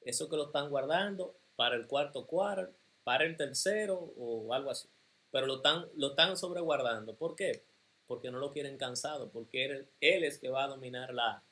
Eso 0.00 0.28
que 0.28 0.36
lo 0.36 0.46
están 0.46 0.70
guardando 0.70 1.36
para 1.56 1.76
el 1.76 1.86
cuarto 1.86 2.26
cuarto, 2.26 2.74
para 3.04 3.24
el 3.24 3.36
tercero 3.36 4.12
o 4.16 4.52
algo 4.52 4.70
así. 4.70 4.88
Pero 5.30 5.46
lo 5.46 5.56
están, 5.56 5.88
lo 5.96 6.08
están 6.08 6.36
sobreguardando. 6.36 7.16
¿Por 7.16 7.36
qué? 7.36 7.64
porque 8.12 8.30
no 8.30 8.38
lo 8.38 8.52
quieren 8.52 8.76
cansado, 8.76 9.30
porque 9.30 9.64
él, 9.64 9.88
él 10.02 10.24
es 10.24 10.38
que 10.38 10.50
va 10.50 10.64
a 10.64 10.68
dominar 10.68 11.14
la, 11.14 11.42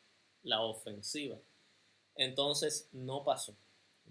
la 0.42 0.60
ofensiva. 0.60 1.38
Entonces 2.16 2.86
no 2.92 3.24
pasó. 3.24 3.56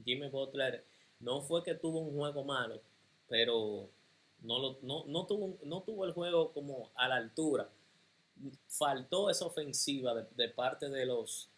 Jimmy 0.03 0.29
Butler 0.29 0.84
no 1.20 1.44
fue 1.44 1.63
que 1.63 1.75
tuvo 1.75 2.00
un 2.00 2.18
juego 2.18 2.44
malo, 2.44 2.82
pero 3.27 3.91
no, 4.41 4.60
lo, 4.60 4.79
no, 4.81 5.05
no, 5.05 5.25
tuvo, 5.25 5.58
no 5.63 5.81
tuvo 5.84 6.05
el 6.05 6.13
juego 6.13 6.51
como 6.53 6.91
a 6.96 7.08
la 7.08 7.15
altura. 7.15 7.69
Faltó 8.67 9.29
esa 9.29 9.46
ofensiva 9.46 10.13
de, 10.15 10.50
parte 10.50 10.89
de 10.89 11.05
los 11.05 11.50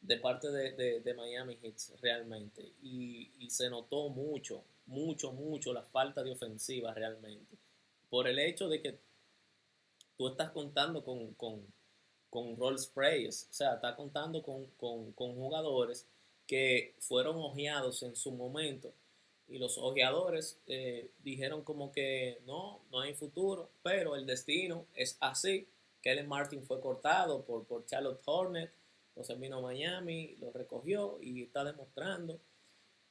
de 0.00 0.16
parte 0.16 0.50
de, 0.50 1.00
de, 1.00 1.14
Miami 1.14 1.56
Heat 1.56 1.76
realmente. 2.00 2.72
Y, 2.82 3.30
y, 3.38 3.50
se 3.50 3.68
notó 3.68 4.08
mucho, 4.08 4.64
mucho, 4.86 5.32
mucho 5.32 5.74
la 5.74 5.82
falta 5.82 6.22
de 6.22 6.32
ofensiva 6.32 6.94
realmente. 6.94 7.56
Por 8.08 8.26
el 8.26 8.38
hecho 8.38 8.68
de 8.68 8.80
que 8.80 8.98
tú 10.16 10.28
estás 10.28 10.50
contando 10.50 11.04
con, 11.04 11.34
con, 11.34 11.66
con 12.30 12.56
role 12.56 12.78
sprays, 12.78 13.48
o 13.50 13.52
sea, 13.52 13.74
estás 13.74 13.96
contando 13.96 14.42
con, 14.42 14.66
jugadores 15.16 16.06
que 16.46 16.94
fueron 16.98 17.36
ojeados 17.36 18.02
en 18.02 18.14
su 18.14 18.30
momento 18.32 18.92
y 19.50 19.58
los 19.58 19.78
ojeadores 19.78 20.58
eh, 20.66 21.10
dijeron 21.18 21.62
como 21.64 21.92
que 21.92 22.40
no, 22.46 22.80
no 22.90 23.00
hay 23.00 23.14
futuro, 23.14 23.70
pero 23.82 24.16
el 24.16 24.24
destino 24.24 24.86
es 24.94 25.16
así. 25.20 25.66
Kellen 26.00 26.28
Martin 26.28 26.62
fue 26.62 26.80
cortado 26.80 27.44
por, 27.44 27.66
por 27.66 27.84
Charlotte 27.84 28.22
Hornet, 28.24 28.72
se 29.22 29.34
vino 29.34 29.58
a 29.58 29.60
Miami, 29.60 30.36
lo 30.36 30.50
recogió 30.52 31.18
y 31.20 31.42
está 31.42 31.64
demostrando, 31.64 32.40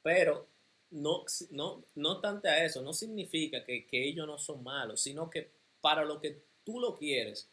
pero 0.02 0.46
no, 0.90 1.24
no, 1.50 1.84
no 1.94 2.12
obstante 2.12 2.48
a 2.48 2.64
eso, 2.64 2.82
no 2.82 2.92
significa 2.92 3.64
que, 3.64 3.86
que 3.86 4.08
ellos 4.08 4.26
no 4.26 4.38
son 4.38 4.62
malos, 4.62 5.00
sino 5.00 5.30
que 5.30 5.50
para 5.80 6.04
lo 6.04 6.20
que 6.20 6.42
tú 6.64 6.80
lo 6.80 6.96
quieres, 6.96 7.48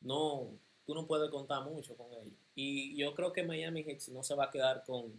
no, 0.00 0.58
tú 0.84 0.94
no 0.94 1.06
puedes 1.06 1.30
contar 1.30 1.64
mucho 1.64 1.96
con 1.96 2.12
ellos. 2.12 2.34
Y 2.54 2.96
yo 2.96 3.14
creo 3.14 3.32
que 3.32 3.42
Miami 3.42 3.84
Heat 3.84 4.08
no 4.08 4.22
se 4.22 4.34
va 4.34 4.46
a 4.46 4.50
quedar 4.50 4.84
con, 4.84 5.12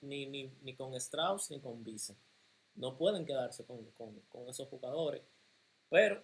ni, 0.00 0.26
ni, 0.26 0.74
con 0.76 0.94
Strauss 0.94 1.50
ni 1.50 1.60
con 1.60 1.82
Visa. 1.84 2.14
No 2.74 2.96
pueden 2.96 3.24
quedarse 3.24 3.64
con, 3.64 4.48
esos 4.48 4.68
jugadores. 4.68 5.22
Pero 5.88 6.22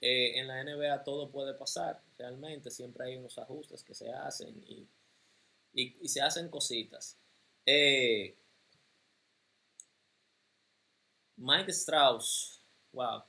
eh, 0.00 0.38
en 0.38 0.46
la 0.48 0.62
NBA 0.62 1.04
todo 1.04 1.30
puede 1.30 1.54
pasar. 1.54 2.02
Realmente 2.18 2.70
siempre 2.70 3.06
hay 3.06 3.16
unos 3.16 3.38
ajustes 3.38 3.82
que 3.82 3.94
se 3.94 4.10
hacen 4.12 4.62
y, 4.66 4.88
se 6.08 6.20
hacen 6.20 6.48
cositas. 6.48 7.16
Eh, 7.64 8.36
Mike 11.36 11.70
Strauss, 11.72 12.62
wow, 12.92 13.22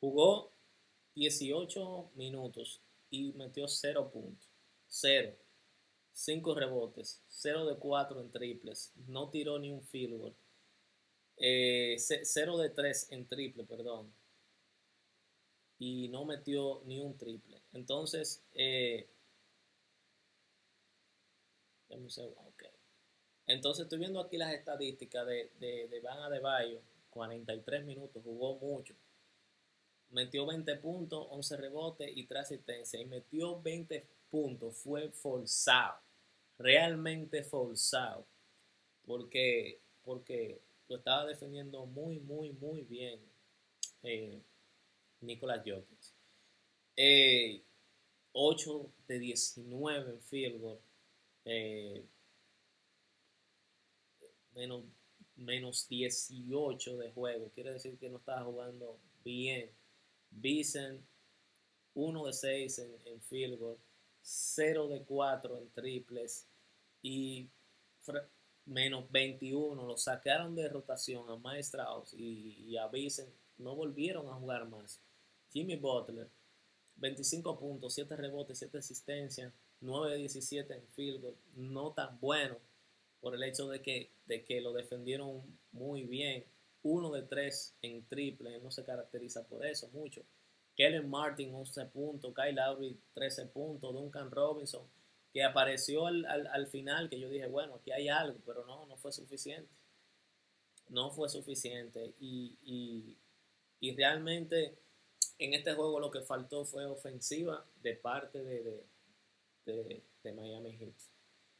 jugó 0.00 0.52
18 1.14 2.10
minutos 2.14 2.80
y 3.10 3.32
metió 3.32 3.68
0 3.68 4.10
puntos. 4.10 4.48
0. 4.88 5.36
5 6.16 6.54
rebotes. 6.54 7.22
0 7.28 7.66
de 7.66 7.76
4 7.76 8.20
en 8.22 8.30
triples. 8.32 8.90
No 9.06 9.28
tiró 9.28 9.58
ni 9.58 9.70
un 9.70 9.82
field 9.82 10.18
goal. 10.18 10.34
0 11.36 11.38
eh, 11.38 12.62
de 12.62 12.70
3 12.70 13.12
en 13.12 13.28
triple, 13.28 13.64
perdón. 13.64 14.10
Y 15.78 16.08
no 16.08 16.24
metió 16.24 16.80
ni 16.86 17.00
un 17.00 17.18
triple. 17.18 17.60
Entonces, 17.74 18.42
eh, 18.54 19.10
Entonces 23.46 23.84
estoy 23.84 23.98
viendo 23.98 24.18
aquí 24.18 24.38
las 24.38 24.54
estadísticas 24.54 25.26
de, 25.26 25.52
de, 25.60 25.88
de 25.88 26.00
Van 26.00 26.18
Adebayo. 26.18 26.80
43 27.10 27.84
minutos, 27.84 28.22
jugó 28.24 28.56
mucho 28.56 28.94
metió 30.10 30.46
20 30.46 30.76
puntos, 30.76 31.26
11 31.30 31.56
rebotes 31.56 32.10
y 32.14 32.26
3 32.26 32.40
asistencias. 32.40 33.02
Y 33.02 33.04
metió 33.04 33.60
20 33.60 34.06
puntos. 34.30 34.78
Fue 34.78 35.10
forzado. 35.10 36.05
Realmente 36.58 37.42
forzado. 37.42 38.26
Porque, 39.06 39.80
porque 40.04 40.60
lo 40.88 40.96
estaba 40.96 41.26
defendiendo 41.26 41.86
muy, 41.86 42.18
muy, 42.20 42.52
muy 42.52 42.82
bien 42.82 43.20
eh, 44.02 44.40
Nicolás 45.20 45.62
Jokic. 45.64 45.98
8 46.96 46.96
eh, 46.96 47.62
de 49.08 49.18
19 49.18 50.10
en 50.10 50.20
field 50.22 50.60
goal. 50.60 50.80
Eh, 51.44 52.04
menos, 54.54 54.84
menos 55.36 55.88
18 55.88 56.96
de 56.98 57.10
juego. 57.12 57.50
Quiere 57.54 57.72
decir 57.72 57.98
que 57.98 58.08
no 58.08 58.18
estaba 58.18 58.44
jugando 58.44 58.98
bien. 59.24 59.70
Bison 60.30 61.06
1 61.94 62.26
de 62.26 62.32
6 62.32 62.78
en, 62.78 62.96
en, 63.06 63.20
field 63.22 63.58
goal, 63.58 63.78
0 64.28 64.88
de 64.88 65.04
4 65.04 65.58
en 65.58 65.70
triples 65.70 66.48
y 67.00 67.48
menos 68.64 69.10
21. 69.10 69.86
Lo 69.86 69.96
sacaron 69.96 70.56
de 70.56 70.68
rotación 70.68 71.30
a 71.30 71.36
Maestraus 71.36 72.12
y, 72.12 72.56
y 72.66 72.76
a 72.76 72.88
Bison. 72.88 73.28
No 73.58 73.76
volvieron 73.76 74.28
a 74.28 74.34
jugar 74.34 74.68
más. 74.68 75.00
Jimmy 75.52 75.76
Butler, 75.76 76.28
25 76.96 77.56
puntos, 77.56 77.94
7 77.94 78.16
rebotes, 78.16 78.58
7 78.58 78.78
asistencias, 78.78 79.52
9 79.80 80.10
de 80.10 80.18
17 80.18 80.74
en 80.74 80.88
field 80.88 81.22
goal. 81.22 81.36
No 81.54 81.92
tan 81.92 82.18
bueno 82.18 82.58
por 83.20 83.34
el 83.36 83.44
hecho 83.44 83.68
de 83.68 83.80
que, 83.80 84.10
de 84.26 84.44
que 84.44 84.60
lo 84.60 84.72
defendieron 84.72 85.42
muy 85.70 86.04
bien 86.04 86.44
uno 86.82 87.10
de 87.10 87.22
tres 87.22 87.74
en 87.82 88.04
triple, 88.06 88.60
no 88.60 88.70
se 88.70 88.84
caracteriza 88.84 89.46
por 89.46 89.64
eso 89.64 89.88
mucho. 89.92 90.22
Kellen 90.76 91.08
Martin 91.08 91.54
11 91.54 91.86
puntos, 91.86 92.34
Kyle 92.34 92.54
Lowry 92.54 92.98
13 93.14 93.46
puntos, 93.46 93.94
Duncan 93.94 94.30
Robinson, 94.30 94.82
que 95.32 95.42
apareció 95.42 96.06
al, 96.06 96.66
final, 96.68 97.08
que 97.08 97.18
yo 97.18 97.28
dije, 97.28 97.46
bueno, 97.46 97.76
aquí 97.76 97.92
hay 97.92 98.08
algo, 98.08 98.38
pero 98.44 98.64
no, 98.66 98.86
no 98.86 98.96
fue 98.96 99.12
suficiente. 99.12 99.70
No 100.88 101.10
fue 101.10 101.28
suficiente. 101.28 102.14
Y, 102.20 103.16
realmente 103.96 104.76
en 105.38 105.54
este 105.54 105.72
juego 105.74 106.00
lo 106.00 106.10
que 106.10 106.20
faltó 106.20 106.64
fue 106.64 106.84
ofensiva 106.86 107.64
de 107.82 107.94
parte 107.94 108.42
de, 108.42 108.82
de 109.64 110.32
Miami 110.32 110.76
Heat. 110.76 110.94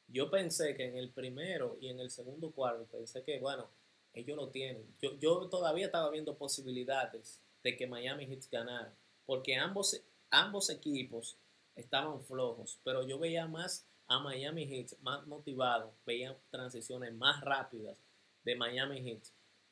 Yo 0.08 0.30
pensé 0.30 0.74
que 0.74 0.84
en 0.84 0.96
el 0.96 1.10
primero 1.10 1.78
y 1.80 1.88
en 1.88 2.00
el 2.00 2.10
segundo 2.10 2.50
cuarto, 2.50 2.84
pensé 2.86 3.22
que, 3.22 3.38
bueno, 3.38 3.68
ellos 4.12 4.36
lo 4.36 4.48
tienen. 4.48 4.84
Yo, 5.00 5.18
yo 5.18 5.48
todavía 5.48 5.86
estaba 5.86 6.10
viendo 6.10 6.36
posibilidades 6.36 7.40
de 7.62 7.76
que 7.76 7.86
Miami 7.86 8.26
Heat 8.26 8.44
ganara, 8.50 8.94
porque 9.26 9.56
ambos, 9.56 10.00
ambos 10.30 10.70
equipos 10.70 11.36
estaban 11.74 12.20
flojos, 12.22 12.80
pero 12.84 13.06
yo 13.06 13.18
veía 13.18 13.46
más 13.46 13.86
a 14.08 14.20
Miami 14.20 14.66
Heat 14.66 14.98
más 15.02 15.26
motivado, 15.26 15.92
veía 16.06 16.36
transiciones 16.50 17.12
más 17.14 17.40
rápidas 17.42 17.98
de 18.44 18.54
Miami 18.54 19.02
Heat. 19.02 19.22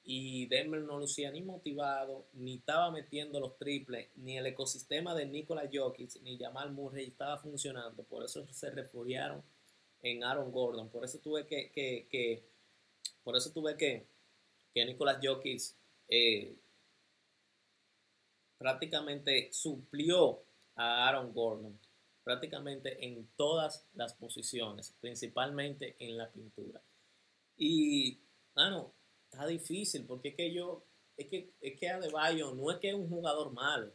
Y 0.06 0.46
Denver 0.48 0.82
no 0.82 0.98
lucía 0.98 1.30
ni 1.30 1.40
motivado, 1.40 2.26
ni 2.34 2.56
estaba 2.56 2.90
metiendo 2.90 3.40
los 3.40 3.56
triples, 3.56 4.10
ni 4.16 4.36
el 4.36 4.44
ecosistema 4.44 5.14
de 5.14 5.24
Nikola 5.24 5.70
Jokic, 5.72 6.20
ni 6.20 6.36
Jamal 6.36 6.72
Murray 6.72 7.06
estaba 7.06 7.38
funcionando. 7.38 8.02
Por 8.02 8.22
eso 8.22 8.46
se 8.52 8.70
refugiaron 8.70 9.42
en 10.02 10.22
Aaron 10.22 10.52
Gordon. 10.52 10.90
Por 10.90 11.04
eso 11.06 11.18
tuve 11.20 11.46
que, 11.46 11.70
que, 11.72 12.44
por 13.22 13.34
eso 13.34 13.50
tuve 13.50 13.78
que, 13.78 14.06
que 14.74 14.84
Nicolas 14.84 15.20
Jokic 15.22 15.62
eh, 16.08 16.54
prácticamente 18.64 19.50
suplió 19.52 20.42
a 20.76 21.06
Aaron 21.06 21.34
Gordon 21.34 21.78
prácticamente 22.22 23.04
en 23.04 23.28
todas 23.36 23.86
las 23.92 24.14
posiciones, 24.14 24.96
principalmente 25.02 25.96
en 25.98 26.16
la 26.16 26.32
pintura. 26.32 26.82
Y, 27.58 28.22
bueno, 28.54 28.94
está 29.30 29.46
difícil 29.46 30.06
porque 30.06 30.28
es 30.28 30.36
que 30.36 30.54
yo, 30.54 30.82
es 31.18 31.28
que, 31.28 31.52
es 31.60 31.78
que 31.78 31.90
Adebayo 31.90 32.54
no 32.54 32.70
es 32.70 32.78
que 32.78 32.88
es 32.88 32.94
un 32.94 33.10
jugador 33.10 33.52
malo, 33.52 33.92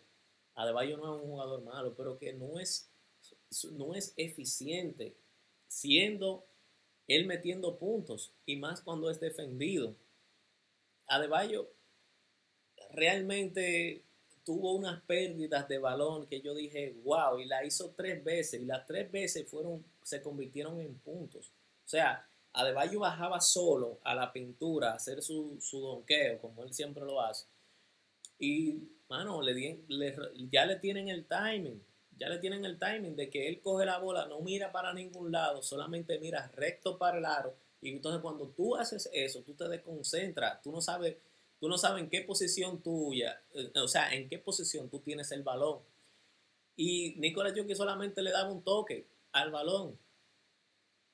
Adebayo 0.54 0.98
no 0.98 1.16
es 1.16 1.24
un 1.24 1.30
jugador 1.30 1.64
malo, 1.64 1.96
pero 1.96 2.20
que 2.20 2.34
no 2.34 2.60
es, 2.60 2.92
no 3.72 3.96
es 3.96 4.14
eficiente 4.18 5.18
siendo 5.68 6.46
él 7.08 7.26
metiendo 7.26 7.80
puntos 7.80 8.36
y 8.46 8.58
más 8.58 8.82
cuando 8.82 9.10
es 9.10 9.20
defendido. 9.20 9.96
Adebayo 11.08 11.74
realmente 12.92 14.06
tuvo 14.44 14.74
unas 14.74 15.02
pérdidas 15.04 15.68
de 15.68 15.78
balón 15.78 16.28
que 16.28 16.42
yo 16.42 16.54
dije, 16.54 16.96
wow, 17.04 17.40
y 17.40 17.46
la 17.46 17.64
hizo 17.66 17.92
tres 17.96 18.24
veces 18.24 18.62
y 18.62 18.66
las 18.66 18.86
tres 18.86 19.12
veces 19.12 19.48
fueron, 19.50 19.84
se 20.02 20.22
convirtieron 20.22 20.80
en 20.80 20.96
puntos. 20.96 21.52
O 21.86 21.90
sea, 21.90 22.26
Adebayo 22.54 23.00
bajaba 23.00 23.40
solo 23.42 24.00
a 24.04 24.16
la 24.16 24.34
pintura 24.34 24.92
a 24.92 24.96
hacer 24.96 25.22
su, 25.22 25.58
su 25.62 25.80
donqueo, 25.80 26.40
como 26.40 26.64
él 26.64 26.74
siempre 26.74 27.04
lo 27.06 27.22
hace. 27.22 27.46
Y, 28.40 28.90
mano, 29.08 29.42
le, 29.42 29.80
ya 30.50 30.66
le 30.66 30.78
tienen 30.78 31.10
el 31.10 31.26
timing 31.26 31.82
ya 32.20 32.28
le 32.28 32.38
tienen 32.38 32.66
el 32.66 32.78
timing 32.78 33.16
de 33.16 33.30
que 33.30 33.48
él 33.48 33.62
coge 33.62 33.86
la 33.86 33.98
bola, 33.98 34.28
no 34.28 34.42
mira 34.42 34.72
para 34.72 34.94
ningún 34.94 35.32
lado, 35.32 35.64
solamente 35.64 36.20
mira 36.20 36.52
recto 36.54 36.98
para 36.98 37.18
el 37.18 37.26
aro. 37.26 37.56
Y 37.82 37.92
entonces 37.92 38.22
cuando 38.22 38.50
tú 38.50 38.76
haces 38.76 39.10
eso, 39.14 39.42
tú 39.42 39.54
te 39.54 39.70
desconcentras, 39.70 40.62
tú 40.62 40.72
no 40.72 40.82
sabes, 40.82 41.16
tú 41.60 41.68
no 41.70 41.78
sabes 41.78 42.04
en 42.04 42.10
qué 42.10 42.22
posición 42.22 42.82
tuya, 42.82 43.40
eh, 43.54 43.72
o 43.76 43.88
sea, 43.88 44.14
en 44.14 44.30
qué 44.30 44.40
posición 44.40 44.90
tú 44.90 45.00
tienes 45.00 45.32
el 45.32 45.44
balón. 45.44 45.80
Y 46.76 47.16
Nicolás 47.18 47.54
Jokic 47.56 47.76
solamente 47.76 48.22
le 48.22 48.32
daba 48.32 48.52
un 48.52 48.64
toque 48.64 49.06
al 49.34 49.52
balón. 49.52 49.98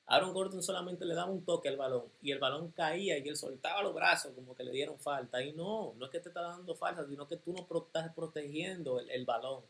Aaron 0.08 0.32
Gordon 0.32 0.62
solamente 0.62 1.04
le 1.04 1.14
daba 1.14 1.32
un 1.32 1.44
toque 1.44 1.68
al 1.68 1.76
balón 1.76 2.04
y 2.22 2.30
el 2.30 2.38
balón 2.38 2.70
caía 2.70 3.18
y 3.18 3.28
él 3.28 3.36
soltaba 3.36 3.82
los 3.82 3.92
brazos 3.92 4.32
como 4.34 4.54
que 4.54 4.62
le 4.62 4.70
dieron 4.70 4.98
falta. 5.00 5.42
Y 5.42 5.52
no, 5.52 5.94
no 5.96 6.04
es 6.06 6.12
que 6.12 6.20
te 6.20 6.28
está 6.28 6.42
dando 6.42 6.76
falta, 6.76 7.04
sino 7.06 7.26
que 7.26 7.38
tú 7.38 7.52
no 7.52 7.66
estás 7.80 8.14
protegiendo 8.14 9.00
el 9.00 9.24
balón 9.24 9.64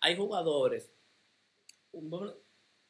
hay 0.00 0.16
jugadores. 0.16 0.90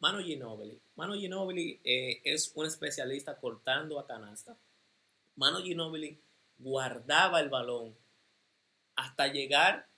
Mano 0.01 0.21
Ginobili. 0.23 0.81
Mano 0.97 1.15
Ginobili 1.15 1.81
eh, 1.85 2.21
es 2.25 2.53
un 2.55 2.67
especialista 2.67 3.37
cortando 3.39 3.99
a 3.99 4.07
canasta. 4.07 4.57
Mano 5.37 5.63
Ginobili 5.63 6.19
guardaba 6.59 7.41
el 7.41 7.49
balón 7.49 7.97
hasta 8.97 9.29
llegar 9.29 9.89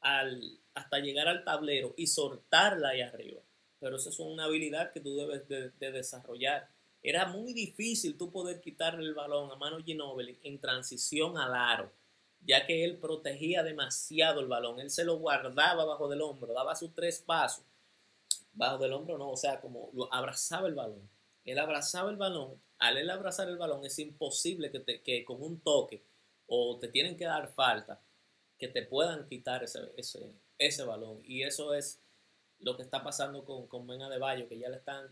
al, 0.00 0.60
hasta 0.74 0.98
llegar 0.98 1.28
al 1.28 1.44
tablero 1.44 1.94
y 1.96 2.06
soltarla 2.06 2.90
ahí 2.90 3.02
arriba. 3.02 3.42
Pero 3.78 3.96
eso 3.96 4.10
es 4.10 4.18
una 4.18 4.44
habilidad 4.44 4.92
que 4.92 5.00
tú 5.00 5.16
debes 5.16 5.48
de, 5.48 5.70
de 5.70 5.92
desarrollar. 5.92 6.68
Era 7.02 7.26
muy 7.26 7.52
difícil 7.52 8.16
tú 8.16 8.30
poder 8.30 8.60
quitarle 8.60 9.04
el 9.04 9.14
balón 9.14 9.50
a 9.50 9.56
Mano 9.56 9.82
Ginobili 9.82 10.38
en 10.42 10.60
transición 10.60 11.38
al 11.38 11.54
aro 11.54 11.92
ya 12.42 12.66
que 12.66 12.84
él 12.84 12.98
protegía 12.98 13.62
demasiado 13.62 14.40
el 14.40 14.46
balón. 14.46 14.80
Él 14.80 14.90
se 14.90 15.04
lo 15.04 15.18
guardaba 15.18 15.84
bajo 15.84 16.08
del 16.08 16.22
hombro, 16.22 16.52
daba 16.52 16.74
sus 16.74 16.94
tres 16.94 17.22
pasos. 17.24 17.64
Bajo 18.52 18.78
del 18.78 18.92
hombro 18.92 19.18
no, 19.18 19.30
o 19.30 19.36
sea, 19.36 19.60
como 19.60 19.90
abrazaba 20.10 20.66
el 20.68 20.74
balón. 20.74 21.08
Él 21.44 21.58
abrazaba 21.58 22.10
el 22.10 22.16
balón. 22.16 22.60
Al 22.80 22.96
él 22.98 23.10
abrazar 23.10 23.48
el 23.48 23.58
balón 23.58 23.84
es 23.84 23.98
imposible 23.98 24.70
que, 24.70 24.80
te, 24.80 25.02
que 25.02 25.24
con 25.24 25.42
un 25.42 25.60
toque 25.60 26.02
o 26.46 26.78
te 26.78 26.88
tienen 26.88 27.16
que 27.16 27.24
dar 27.24 27.52
falta 27.52 28.00
que 28.58 28.68
te 28.68 28.82
puedan 28.82 29.26
quitar 29.26 29.62
ese, 29.64 29.80
ese, 29.96 30.34
ese 30.58 30.84
balón. 30.84 31.20
Y 31.24 31.42
eso 31.42 31.72
es 31.74 32.02
lo 32.58 32.76
que 32.76 32.82
está 32.82 33.02
pasando 33.02 33.44
con, 33.44 33.66
con 33.66 33.86
Ben 33.86 34.02
Adebayo, 34.02 34.48
que 34.48 34.58
ya 34.58 34.68
le 34.68 34.76
están, 34.76 35.06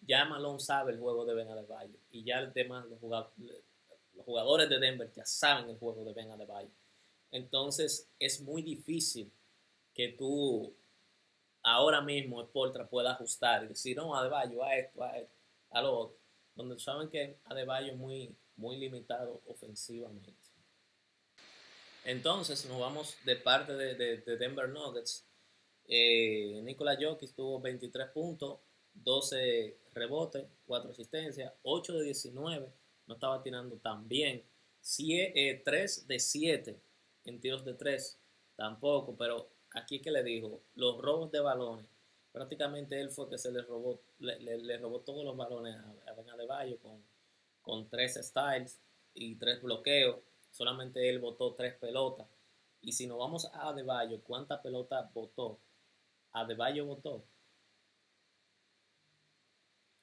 ya 0.00 0.24
Malón 0.24 0.60
sabe 0.60 0.92
el 0.92 0.98
juego 0.98 1.24
de 1.24 1.34
Ben 1.34 1.48
Adebayo 1.48 1.98
y 2.10 2.24
ya 2.24 2.38
el 2.40 2.52
demás 2.52 2.86
los 2.86 3.00
los 3.00 4.24
jugadores 4.24 4.68
de 4.68 4.80
Denver 4.80 5.12
ya 5.12 5.24
saben 5.24 5.70
el 5.70 5.78
juego 5.78 6.04
de 6.04 6.12
Ben 6.12 6.30
Adebayo. 6.30 6.70
Entonces 7.30 8.08
es 8.18 8.40
muy 8.40 8.62
difícil 8.62 9.32
que 9.94 10.08
tú 10.08 10.74
ahora 11.62 12.00
mismo 12.00 12.42
Sportra 12.42 12.88
pueda 12.88 13.12
ajustar 13.12 13.64
y 13.64 13.68
decir, 13.68 13.96
no, 13.96 14.14
Adebayo, 14.14 14.62
a 14.64 14.76
esto, 14.76 15.02
a 15.02 15.16
esto, 15.18 15.34
a 15.70 15.82
lo 15.82 15.98
otro. 15.98 16.17
Donde 16.58 16.76
saben 16.80 17.08
que 17.08 17.38
Adebayo 17.44 17.92
es 17.92 17.96
muy, 17.96 18.34
muy 18.56 18.76
limitado 18.76 19.40
ofensivamente. 19.46 20.34
Entonces 22.04 22.66
nos 22.66 22.80
vamos 22.80 23.16
de 23.24 23.36
parte 23.36 23.74
de, 23.74 24.18
Denver 24.36 24.68
Nuggets. 24.68 25.24
Eh, 25.86 26.76
Jokic 27.00 27.32
tuvo 27.34 27.60
23 27.60 28.08
puntos, 28.08 28.58
12 28.92 29.78
rebotes, 29.94 30.46
4 30.66 30.90
asistencias, 30.90 31.52
8 31.62 31.92
de 31.92 32.04
19 32.06 32.72
no 33.06 33.14
estaba 33.14 33.40
tirando 33.40 33.76
tan 33.76 34.08
bien. 34.08 34.44
3 34.80 35.32
eh, 35.34 35.62
de 36.06 36.18
7 36.18 36.80
en 37.24 37.40
tiros 37.40 37.64
de 37.64 37.74
3, 37.74 38.18
tampoco, 38.56 39.16
pero 39.16 39.48
aquí 39.74 40.00
que 40.00 40.10
le 40.10 40.24
digo, 40.24 40.62
los 40.74 41.00
robos 41.00 41.30
de 41.30 41.40
balones, 41.40 41.86
prácticamente 42.38 43.00
él 43.00 43.10
fue 43.10 43.28
que 43.28 43.36
se 43.36 43.50
le 43.50 43.62
robó, 43.62 44.00
le, 44.20 44.78
robó 44.78 45.00
todos 45.00 45.24
los 45.24 45.36
balones 45.36 45.74
a, 46.06 46.12
Ben 46.12 46.30
Adebayo 46.30 46.78
con, 46.78 47.02
con 47.62 47.88
3 47.88 48.24
styles 48.24 48.78
y 49.12 49.34
3 49.34 49.60
bloqueos, 49.60 50.20
solamente 50.52 51.08
él 51.08 51.18
botó 51.18 51.54
3 51.54 51.74
pelotas. 51.80 52.28
Y 52.80 52.92
si 52.92 53.08
nos 53.08 53.18
vamos 53.18 53.46
a 53.46 53.70
Adebayo, 53.70 54.22
¿cuántas 54.22 54.60
pelotas 54.60 55.12
votó? 55.12 55.58
Adebayo 56.30 56.86
votó 56.86 57.24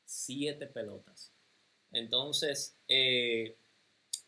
7 0.03 0.67
pelotas. 0.67 1.31
Entonces, 1.93 2.75
eh, 2.89 3.55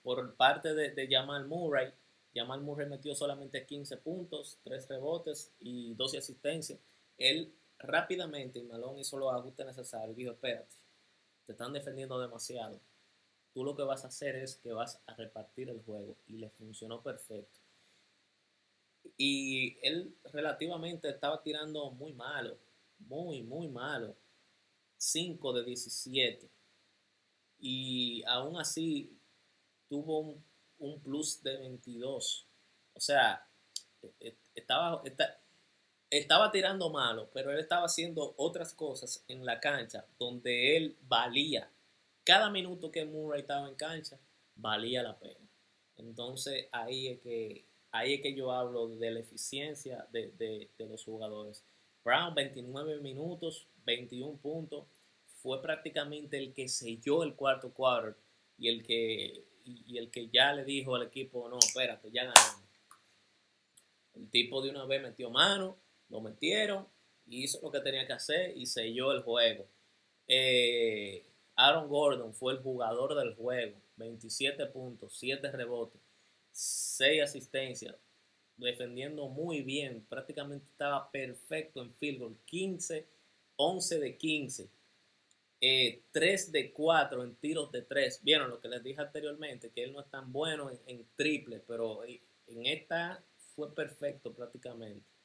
por 0.02 0.34
parte 0.36 0.74
de, 0.74 1.08
Jamal 1.12 1.46
Murray, 1.46 1.91
Jamal 2.34 2.62
Murray 2.62 2.88
metió 2.88 3.13
solamente 3.15 3.65
15 3.65 3.98
puntos, 3.98 4.60
3 4.63 4.88
rebotes 4.88 5.52
y 5.60 5.93
12 5.96 6.20
asistencias. 6.20 6.80
Él 7.17 7.54
rápidamente, 7.80 8.60
y 8.60 8.63
Malón 8.63 8.98
hizo 8.98 9.18
los 9.18 9.34
ajustes 9.34 9.66
necesarios, 9.66 10.16
dijo, 10.16 10.32
espérate, 10.32 10.76
te 11.46 11.52
están 11.54 11.74
defendiendo 11.74 12.20
demasiado. 12.20 12.80
Tú 13.54 13.63
lo 13.63 13.76
que 13.76 13.84
vas 13.84 14.04
a 14.04 14.10
hacer 14.10 14.36
es 14.36 14.56
que 14.56 14.72
vas 14.72 15.02
a 15.08 15.16
repartir 15.16 15.70
el 15.70 15.82
juego 15.82 16.18
y 16.28 16.38
le 16.38 16.50
funcionó 16.50 17.02
perfecto. 17.02 17.60
Y 19.16 19.78
él 19.82 20.16
relativamente 20.32 21.10
estaba 21.10 21.42
tirando 21.42 21.90
muy 21.92 22.13
malo, 22.13 22.58
muy, 23.00 23.42
muy 23.42 23.68
malo. 23.68 24.16
5 24.98 25.54
de 25.54 25.63
17 25.63 26.50
y 27.60 28.24
aún 28.26 28.58
así 28.58 29.18
tuvo 29.90 30.42
un, 30.80 31.02
plus 31.02 31.42
de 31.44 31.58
22. 31.58 32.48
O 32.94 33.00
sea, 33.00 33.48
e, 34.20 34.36
e, 34.56 34.66
estaba, 36.10 36.52
tirando 36.52 36.89
malo, 36.89 37.30
pero 37.34 37.52
él 37.52 37.60
estaba 37.60 37.86
haciendo 37.86 38.34
otras 38.38 38.74
cosas 38.74 39.24
en 39.28 39.46
la 39.46 39.60
cancha 39.60 40.06
donde 40.17 40.78
él 40.78 40.98
valía. 41.02 41.70
Cada 42.24 42.50
minuto 42.50 42.91
que 42.91 43.06
Murray 43.06 43.41
estaba 43.41 43.67
en 43.67 43.76
cancha 43.76 44.20
valía 44.56 45.04
la 45.04 45.17
pena. 45.17 45.48
Entonces 45.98 46.67
ahí 46.72 47.08
es 47.08 47.20
que, 47.20 47.65
ahí 47.91 48.13
es 48.13 48.22
que 48.22 48.34
yo 48.34 48.52
hablo 48.52 48.88
de 48.89 49.12
la 49.12 49.20
eficiencia 49.20 50.08
de, 50.12 50.70
los 50.80 51.04
jugadores. 51.04 51.63
Brown, 52.04 52.34
29 52.36 53.02
minutos, 53.02 53.67
21 53.86 54.38
puntos, 54.38 54.86
fue 55.41 55.62
prácticamente 55.62 56.38
el 56.38 56.54
que 56.54 56.67
selló 56.67 57.24
el 57.24 57.36
cuarto 57.36 57.74
quarter 57.74 58.15
y 58.58 58.70
el 58.70 58.84
que, 58.84 59.46
y 59.65 59.98
el 59.98 60.10
que 60.10 60.30
ya 60.30 60.54
le 60.54 60.63
dijo 60.63 60.96
al 60.96 61.04
equipo, 61.04 61.50
no, 61.50 61.60
espérate, 61.60 62.10
ya 62.12 62.24
ganamos. 62.24 62.63
El 64.13 64.30
tipo 64.30 64.62
de 64.62 64.72
una 64.72 64.86
vez 64.86 65.02
metió 65.02 65.30
mano, 65.30 65.78
lo 66.10 66.22
metieron, 66.22 66.88
hizo 67.28 67.60
lo 67.62 67.72
que 67.72 67.82
tenía 67.82 68.06
que 68.06 68.13
hacer 68.13 68.58
y 68.58 68.65
selló 68.65 69.12
el 69.12 69.24
juego. 69.24 69.67
Eh, 70.28 71.26
Aaron 71.56 71.88
Gordon 71.88 72.34
fue 72.34 72.54
el 72.54 72.60
jugador 72.60 73.15
del 73.15 73.36
juego, 73.36 73.78
27 73.98 74.65
puntos, 74.67 75.17
7 75.17 75.52
rebotes, 75.52 76.02
6 76.52 77.24
asistencias, 77.24 77.96
defendiendo 78.58 79.28
muy 79.28 79.62
bien, 79.62 80.06
prácticamente 80.08 80.65
estaba 80.65 81.10
perfecto 81.12 81.82
en 81.82 81.93
field 81.93 82.20
goal, 82.20 82.38
15, 82.46 83.08
11 83.56 84.00
de 84.00 84.17
15, 84.17 84.70
3 86.12 86.52
de 86.52 86.72
4 86.72 87.24
en 87.24 87.36
tiros 87.36 87.72
de 87.72 87.82
3. 87.82 88.24
Vieron 88.24 88.50
lo 88.50 88.60
que 88.60 88.67
les 88.67 88.84
dije 88.84 89.02
anteriormente, 89.02 89.72
que 89.72 89.84
él 89.84 89.93
no 89.93 90.02
es 90.02 90.10
tan 90.10 90.32
bueno 90.32 90.70
en 90.86 91.08
triple, 91.15 91.63
pero 91.67 92.04
en 92.04 92.65
esta 92.65 93.24
fue 93.56 93.74
perfecto 93.74 94.34
prácticamente. 94.34 95.16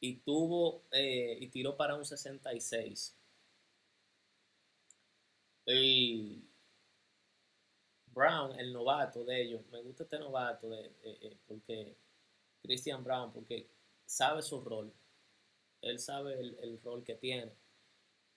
Y 0.00 0.16
tuvo, 0.18 0.84
eh, 0.92 1.36
y 1.40 1.48
tiró 1.48 1.76
para 1.76 1.96
un 1.96 2.04
66. 2.04 3.16
El 5.66 6.48
Brown, 8.06 8.58
el 8.58 8.72
novato 8.72 9.24
de 9.24 9.42
ellos, 9.42 9.62
me 9.70 9.80
gusta 9.82 10.04
este 10.04 10.18
novato 10.18 10.70
de, 10.70 10.92
eh, 11.02 11.36
porque 11.46 11.96
Christian 12.62 13.04
Brown, 13.04 13.32
porque 13.32 13.68
sabe 14.04 14.42
su 14.42 14.60
rol. 14.60 14.92
Él 15.82 15.98
sabe 15.98 16.40
el, 16.40 16.80
rol 16.82 17.04
que 17.04 17.14
tiene. 17.14 17.52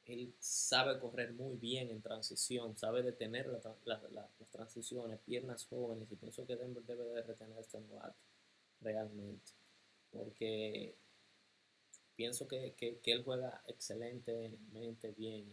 Él 0.06 0.34
sabe 0.40 1.00
correr 1.00 1.34
muy 1.34 1.56
bien 1.56 1.90
en 1.90 2.02
transición, 2.02 2.76
sabe 2.76 3.02
detener 3.02 3.48
las 3.48 4.50
transiciones, 4.52 5.20
piernas 5.22 5.66
jóvenes, 5.66 6.12
y 6.12 6.16
pienso 6.16 6.46
que 6.46 6.56
Denver 6.56 6.84
debe 6.84 7.06
de 7.06 7.22
retener 7.24 7.58
este 7.60 7.80
novato 7.80 8.20
realmente. 8.82 9.52
Porque 10.12 10.96
pienso 12.22 12.48
que, 12.48 12.76
él 13.04 13.24
juega 13.24 13.64
excelentemente 13.66 15.12
bien. 15.12 15.50